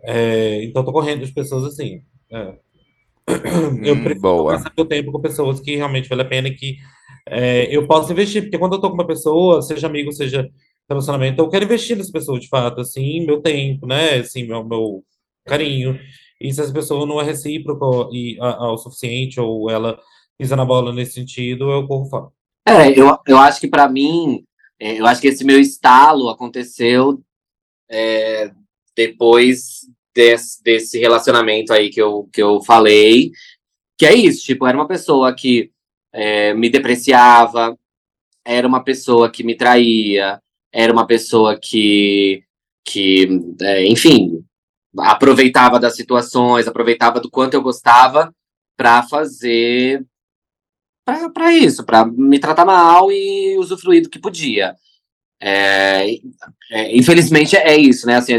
[0.03, 2.01] É, então, tô correndo de pessoas assim.
[2.31, 2.55] é.
[3.83, 4.53] Eu Hum, prefiro boa.
[4.53, 6.77] passar meu tempo com pessoas que realmente vale a pena e que
[7.27, 10.47] é, eu posso investir, porque quando eu tô com uma pessoa, seja amigo, seja
[10.89, 14.15] relacionamento, eu quero investir nessa pessoa de fato, assim, meu tempo, né?
[14.19, 15.03] Assim, meu, meu
[15.45, 15.99] carinho.
[16.39, 19.99] E se essa pessoa não é recíproca e, a- ao suficiente, ou ela
[20.37, 22.27] pisa na bola nesse sentido, eu corro fora.
[22.65, 24.43] É, eu, eu acho que pra mim,
[24.79, 27.19] é, eu acho que esse meu estalo aconteceu
[27.89, 28.51] é,
[28.97, 29.81] depois
[30.13, 33.31] desse, desse relacionamento aí que eu, que eu falei,
[33.95, 35.71] que é isso, tipo, era uma pessoa que
[36.11, 37.77] é, me depreciava,
[38.43, 40.41] era uma pessoa que me traía,
[40.73, 42.43] era uma pessoa que,
[42.83, 43.27] que
[43.61, 44.43] é, enfim,
[44.97, 48.33] aproveitava das situações, aproveitava do quanto eu gostava
[48.75, 50.03] pra fazer
[51.33, 54.75] pra isso, pra me tratar mal e usufruir do que podia.
[55.39, 56.05] É,
[56.71, 58.15] é, infelizmente é isso, né?
[58.17, 58.33] Assim,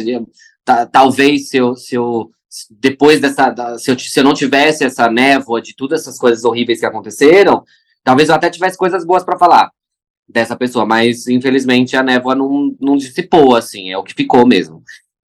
[0.69, 2.31] ta- talvez se eu, se eu
[2.71, 6.45] depois dessa, da- se eu, se eu não tivesse essa névoa de todas essas coisas
[6.45, 7.64] horríveis que aconteceram,
[8.05, 9.71] talvez eu até tivesse coisas boas pra falar
[10.29, 14.83] dessa pessoa, mas infelizmente a névoa não, não dissipou, assim, é o que ficou mesmo.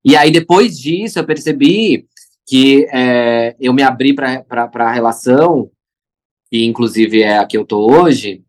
[0.03, 2.05] E aí depois disso eu percebi
[2.45, 5.71] que é, eu me abri para a relação
[6.51, 8.43] e inclusive é a que eu tô hoje,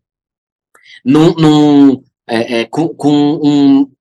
[1.05, 3.91] num, num, é, é, com, com um,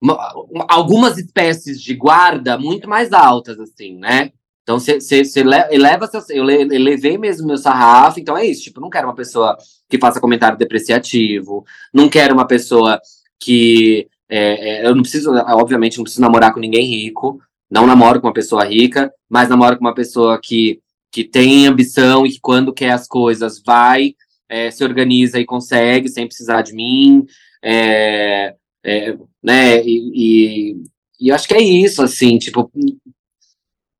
[0.00, 4.30] uma- uma- algumas espécies de guarda muito mais altas, assim, né?
[4.62, 5.22] Então, você
[5.70, 6.20] eleva seu.
[6.30, 8.62] Eu le- elevei mesmo meu sarrafo, então é isso.
[8.62, 9.56] Tipo, não quero uma pessoa
[9.88, 13.00] que faça comentário depreciativo, não quero uma pessoa
[13.38, 14.06] que.
[14.28, 18.28] é, é, eu não preciso, obviamente, não preciso namorar com ninguém rico, não namoro com
[18.28, 20.80] uma pessoa rica, mas namoro com uma pessoa que,
[21.10, 24.14] que tem ambição e que, quando quer as coisas, vai,
[24.48, 27.24] é, se organiza e consegue, sem precisar de mim.
[27.62, 28.54] É,
[28.84, 29.82] é, né?
[29.84, 30.76] E, e,
[31.20, 32.70] e acho que é isso, assim, tipo.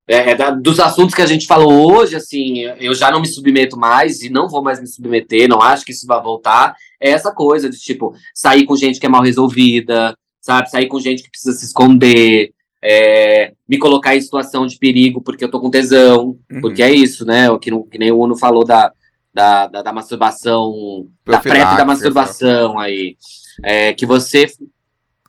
[0.08, 3.78] é, da- dos assuntos que a gente falou hoje, assim, eu já não me submeto
[3.78, 6.74] mais e não vou mais me submeter, não acho que isso vai voltar.
[7.00, 10.68] É essa coisa de, tipo, sair com gente que é mal resolvida, sabe?
[10.68, 12.52] Sair com gente que precisa se esconder,
[12.82, 16.60] é, me colocar em situação de perigo porque eu tô com tesão, Uhum.
[16.60, 17.48] porque é isso, né?
[17.50, 18.90] O que, não- que nem o Uno falou da,
[19.32, 23.16] da, da, da masturbação, da PrEP da masturbação aí.
[23.62, 24.46] É, que você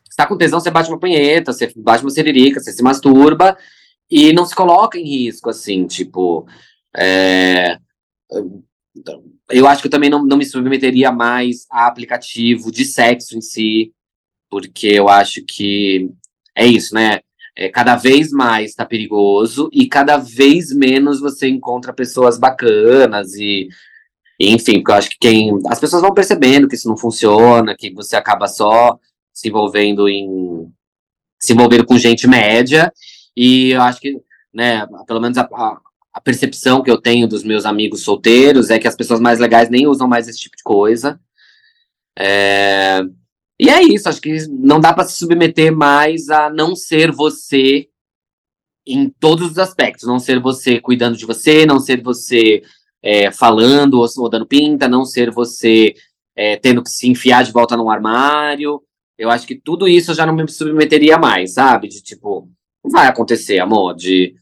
[0.10, 3.58] está com tesão, você bate uma punheta, você bate uma seririca, você se masturba
[4.10, 6.46] e não se coloca em risco, assim, tipo.
[6.96, 7.78] É,
[9.50, 13.42] eu acho que eu também não, não me submeteria mais a aplicativo de sexo em
[13.42, 13.94] si,
[14.50, 16.10] porque eu acho que
[16.56, 17.20] é isso, né?
[17.56, 23.68] É, cada vez mais tá perigoso e cada vez menos você encontra pessoas bacanas e
[24.50, 27.94] enfim, porque eu acho que quem as pessoas vão percebendo que isso não funciona, que
[27.94, 28.98] você acaba só
[29.34, 30.72] se envolvendo em
[31.40, 32.92] se envolvendo com gente média
[33.36, 34.16] e eu acho que,
[34.54, 35.48] né, pelo menos a,
[36.14, 39.70] a, percepção que eu tenho dos meus amigos solteiros é que as pessoas mais legais
[39.70, 41.20] nem usam mais esse tipo de coisa.
[42.18, 43.02] É,
[43.60, 47.88] e é isso, acho que não dá para se submeter mais a não ser você
[48.86, 50.08] em todos os aspectos.
[50.08, 52.62] Não ser você cuidando de você, não ser você
[53.04, 55.96] é, falando ou, ou, dando pinta, não ser você
[56.36, 58.82] é, tendo que se enfiar de volta num armário.
[59.18, 61.88] Eu acho que tudo isso eu já não me submeteria mais, sabe?
[61.88, 62.50] De tipo,
[62.84, 64.36] não vai acontecer, amor, de,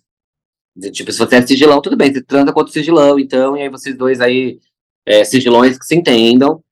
[0.76, 3.62] de tipo, se você é sigilão, tudo bem, você transa contra o sigilão, então, e
[3.62, 4.60] aí vocês dois aí,
[5.05, 6.64] é, sigilões que se entendam.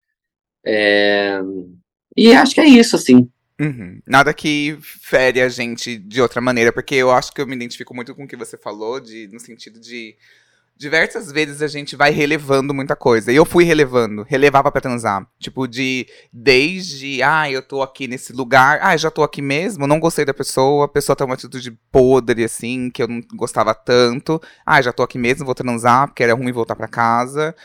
[0.65, 1.39] É,
[2.15, 3.29] e acho que é isso, assim.
[3.59, 3.99] Uhum.
[4.05, 7.93] Nada que fere a gente de outra maneira, porque eu acho que eu me identifico
[7.93, 10.15] muito com o que você falou, de, no sentido de
[10.77, 13.31] diversas vezes a gente vai relevando muita coisa.
[13.31, 15.27] E eu fui relevando, relevava para transar.
[15.39, 19.99] Tipo, de desde, ah, eu tô aqui nesse lugar, ah, já tô aqui mesmo, não
[19.99, 24.41] gostei da pessoa, a pessoa tá uma atitude podre, assim, que eu não gostava tanto.
[24.65, 27.55] Ah, já tô aqui mesmo, vou transar, porque era ruim voltar para casa.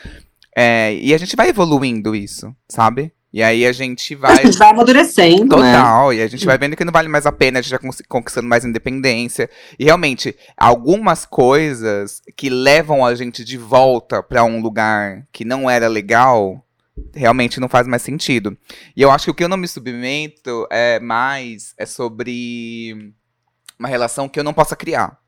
[0.55, 3.11] É, e a gente vai evoluindo isso, sabe?
[3.33, 4.33] E aí a gente vai.
[4.33, 5.57] A gente vai amadurecendo.
[5.57, 5.73] Né?
[5.73, 6.09] Total.
[6.09, 6.15] Né?
[6.17, 8.47] E a gente vai vendo que não vale mais a pena, a gente vai conquistando
[8.47, 9.49] mais independência.
[9.79, 15.67] E realmente, algumas coisas que levam a gente de volta para um lugar que não
[15.67, 16.63] era legal,
[17.11, 18.55] realmente não faz mais sentido.
[18.95, 23.13] E eu acho que o que eu não me submeto é mais é sobre
[23.79, 25.22] uma relação que eu não possa criar.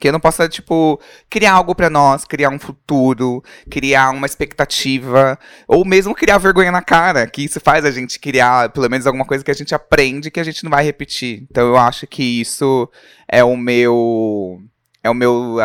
[0.00, 0.98] Que eu não possa, tipo,
[1.28, 5.38] criar algo para nós, criar um futuro, criar uma expectativa,
[5.68, 9.26] ou mesmo criar vergonha na cara, que isso faz a gente criar, pelo menos, alguma
[9.26, 11.46] coisa que a gente aprende que a gente não vai repetir.
[11.50, 12.90] Então eu acho que isso
[13.28, 14.60] é o meu.
[15.02, 15.56] É o meu.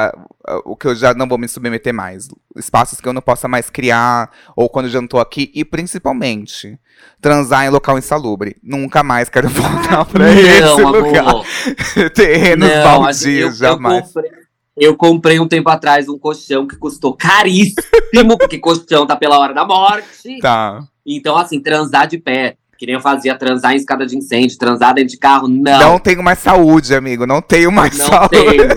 [0.63, 2.27] o que eu já não vou me submeter mais.
[2.55, 5.65] Espaços que eu não possa mais criar, ou quando eu já não tô aqui, e
[5.65, 6.79] principalmente
[7.21, 8.55] transar em local insalubre.
[8.63, 11.03] Nunca mais quero voltar pra não, esse amor.
[11.03, 11.33] lugar.
[12.13, 14.05] Terrenos não, baldios, jamais.
[14.05, 14.31] Eu comprei,
[14.77, 19.53] eu comprei um tempo atrás um colchão que custou caríssimo, porque colchão tá pela hora
[19.53, 20.39] da morte.
[20.41, 20.83] Tá.
[21.05, 22.57] Então, assim, transar de pé.
[22.77, 25.79] Que nem eu fazia transar em escada de incêndio, transar dentro de carro, não.
[25.79, 27.25] Não tenho mais saúde, amigo.
[27.25, 28.31] Não tenho mais não saúde.
[28.31, 28.67] Tenho.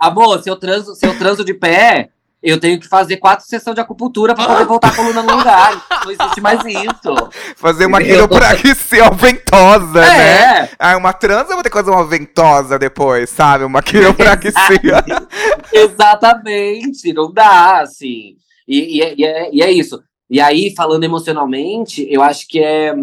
[0.00, 2.10] Amor, se eu transo, se eu transo de pé,
[2.42, 5.86] eu tenho que fazer quatro sessões de acupuntura para poder voltar a coluna no lugar.
[6.04, 7.30] Não existe mais isso.
[7.54, 10.62] Fazer uma quiropraxia ventosa, é.
[10.62, 10.68] né?
[10.78, 13.64] Ah, uma trans eu vou ter que fazer uma ventosa depois, sabe?
[13.64, 15.04] Uma quiropraxia.
[15.70, 18.36] Exatamente, não dá, assim.
[18.66, 20.02] E, e, é, e, é, e é isso.
[20.30, 22.94] E aí, falando emocionalmente, eu acho que é.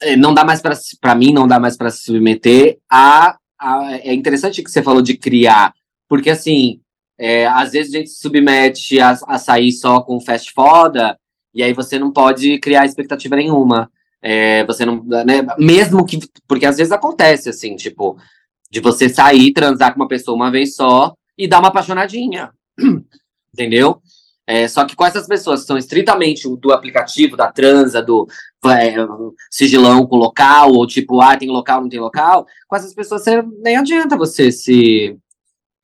[0.00, 0.62] é não dá mais
[1.00, 3.36] para mim, não dá mais para se submeter a,
[4.02, 5.72] É interessante que você falou de criar,
[6.08, 6.80] porque assim
[7.18, 11.16] é, às vezes a gente se submete a, a sair só com fast foda,
[11.54, 13.90] e aí você não pode criar expectativa nenhuma.
[14.20, 15.02] É, você não.
[15.04, 16.18] Né, mesmo que.
[16.48, 18.16] Porque às vezes acontece, assim, tipo,
[18.70, 22.50] de você sair, transar com uma pessoa uma vez só e dar uma apaixonadinha.
[23.52, 24.00] Entendeu?
[24.46, 28.26] É, só que com essas pessoas que são estritamente do aplicativo, da transa, do
[28.66, 28.96] é,
[29.50, 33.42] sigilão com local, ou tipo, ah, tem local, não tem local, com essas pessoas você,
[33.62, 35.16] nem adianta você se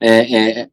[0.01, 0.69] é, é,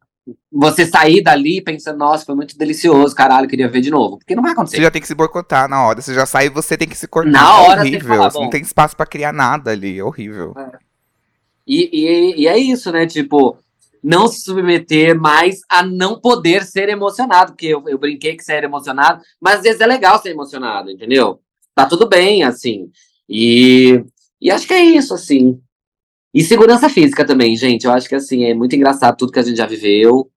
[0.52, 4.18] você sair dali pensando, nossa, foi muito delicioso, caralho, queria ver de novo.
[4.18, 4.78] Porque não vai acontecer.
[4.78, 6.02] Você já tem que se boicotar na hora.
[6.02, 7.32] Você já sai e você tem que se cortar.
[7.32, 8.16] Na hora, é horrível.
[8.16, 10.00] Falar, não tem espaço para criar nada ali.
[10.00, 10.54] É horrível.
[10.58, 10.78] É.
[11.68, 13.06] E, e, e, é isso, né?
[13.06, 13.58] Tipo,
[14.06, 17.54] não se submeter mais a não poder ser emocionado.
[17.54, 21.42] Porque eu, eu brinquei que era emocionado, mas às vezes é legal ser emocionado, entendeu?
[21.74, 22.92] Tá tudo bem, assim.
[23.28, 24.04] E,
[24.40, 25.60] e acho que é isso, assim.
[26.32, 27.86] E segurança física também, gente.
[27.86, 30.30] Eu acho que assim, é muito engraçado tudo que a gente já viveu.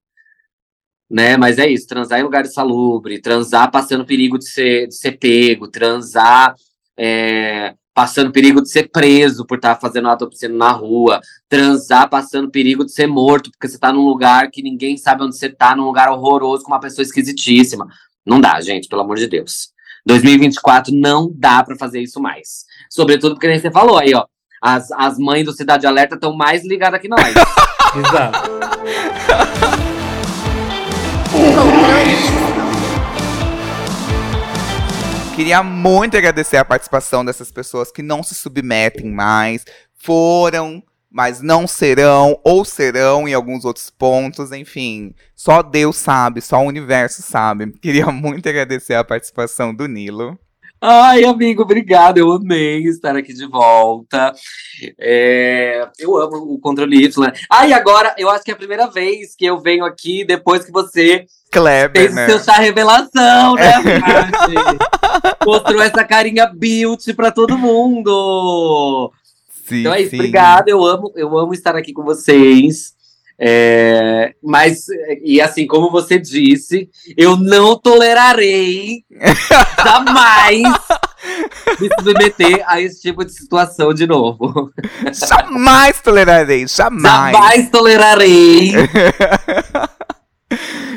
[1.11, 1.37] Né?
[1.37, 5.69] Mas é isso, transar em lugar salubre, transar passando perigo de ser, de ser pego,
[5.69, 6.55] transar
[6.97, 12.09] é, passando perigo de ser preso por estar tá fazendo ato obsceno na rua, transar
[12.09, 15.47] passando perigo de ser morto, porque você está num lugar que ninguém sabe onde você
[15.47, 17.89] está, num lugar horroroso com uma pessoa esquisitíssima.
[18.25, 19.73] Não dá, gente, pelo amor de Deus.
[20.07, 22.67] 2024 não dá para fazer isso mais.
[22.89, 24.27] Sobretudo porque nem você falou aí, ó
[24.63, 27.21] as, as mães do Cidade Alerta estão mais ligadas que nós.
[27.99, 28.49] Exato.
[35.39, 39.65] Queria muito agradecer a participação dessas pessoas que não se submetem mais,
[39.95, 45.15] foram mas não serão, ou serão em alguns outros pontos, enfim.
[45.37, 47.71] Só Deus sabe, só o universo sabe.
[47.81, 50.37] Queria muito agradecer a participação do Nilo.
[50.81, 52.19] Ai, amigo, obrigado.
[52.19, 54.33] Eu amei estar aqui de volta.
[54.99, 57.33] É, eu amo o controle Y.
[57.51, 60.65] Ah, e agora eu acho que é a primeira vez que eu venho aqui depois
[60.65, 62.27] que você Kleber, fez né?
[62.27, 64.55] o seu chá revelação, né, Paty?
[65.45, 69.11] Mostrou essa carinha beauty pra todo mundo.
[69.67, 70.17] Sim, Então é isso, sim.
[70.17, 70.69] obrigado.
[70.69, 72.93] Eu amo, eu amo estar aqui com vocês.
[73.41, 74.87] É, mas,
[75.23, 79.05] e assim, como você disse, eu não tolerarei
[79.85, 80.63] jamais
[81.81, 84.73] me submeter a esse tipo de situação de novo.
[85.13, 87.37] Jamais tolerarei, jamais.
[87.37, 88.73] Jamais tolerarei.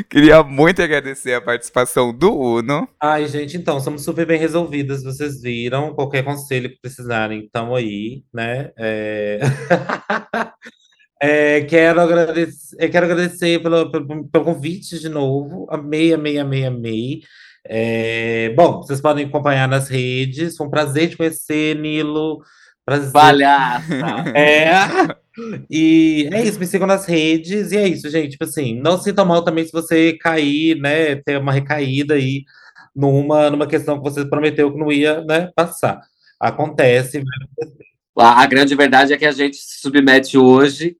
[0.09, 2.87] Queria muito agradecer a participação do Uno.
[2.99, 5.93] Ai, gente, então, somos super bem resolvidas, vocês viram.
[5.93, 8.71] Qualquer conselho que precisarem, estamos aí, né?
[8.77, 9.39] É...
[11.21, 15.67] é, quero agradecer, é, quero agradecer pelo, pelo, pelo convite de novo.
[15.69, 17.21] Amei, amei, amei, amei.
[17.63, 20.57] É, bom, vocês podem acompanhar nas redes.
[20.57, 22.41] Foi um prazer te conhecer, Nilo.
[22.85, 23.11] Prazer.
[23.11, 23.93] Palhaça.
[24.35, 24.71] É.
[25.69, 27.71] E é isso, me sigam nas redes.
[27.71, 28.31] E é isso, gente.
[28.31, 31.15] Tipo assim, não se sinta mal também se você cair, né?
[31.15, 32.43] Ter uma recaída aí
[32.95, 36.01] numa, numa questão que você prometeu que não ia, né, passar.
[36.39, 37.23] Acontece.
[38.17, 40.97] A, a grande verdade é que a gente se submete hoje,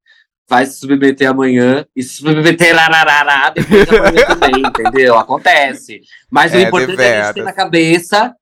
[0.52, 5.18] vai se submeter amanhã e se submeter lararará depois de amanhã também, entendeu?
[5.18, 6.02] Acontece.
[6.30, 8.36] Mas o É, importante é a gente ter na cabeça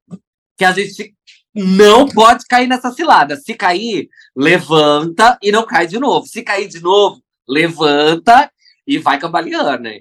[0.57, 1.13] que a gente
[1.53, 3.35] não pode cair nessa cilada.
[3.35, 6.25] Se cair, levanta e não cai de novo.
[6.25, 8.51] Se cair de novo, levanta
[8.87, 9.99] e vai cambaleando, né?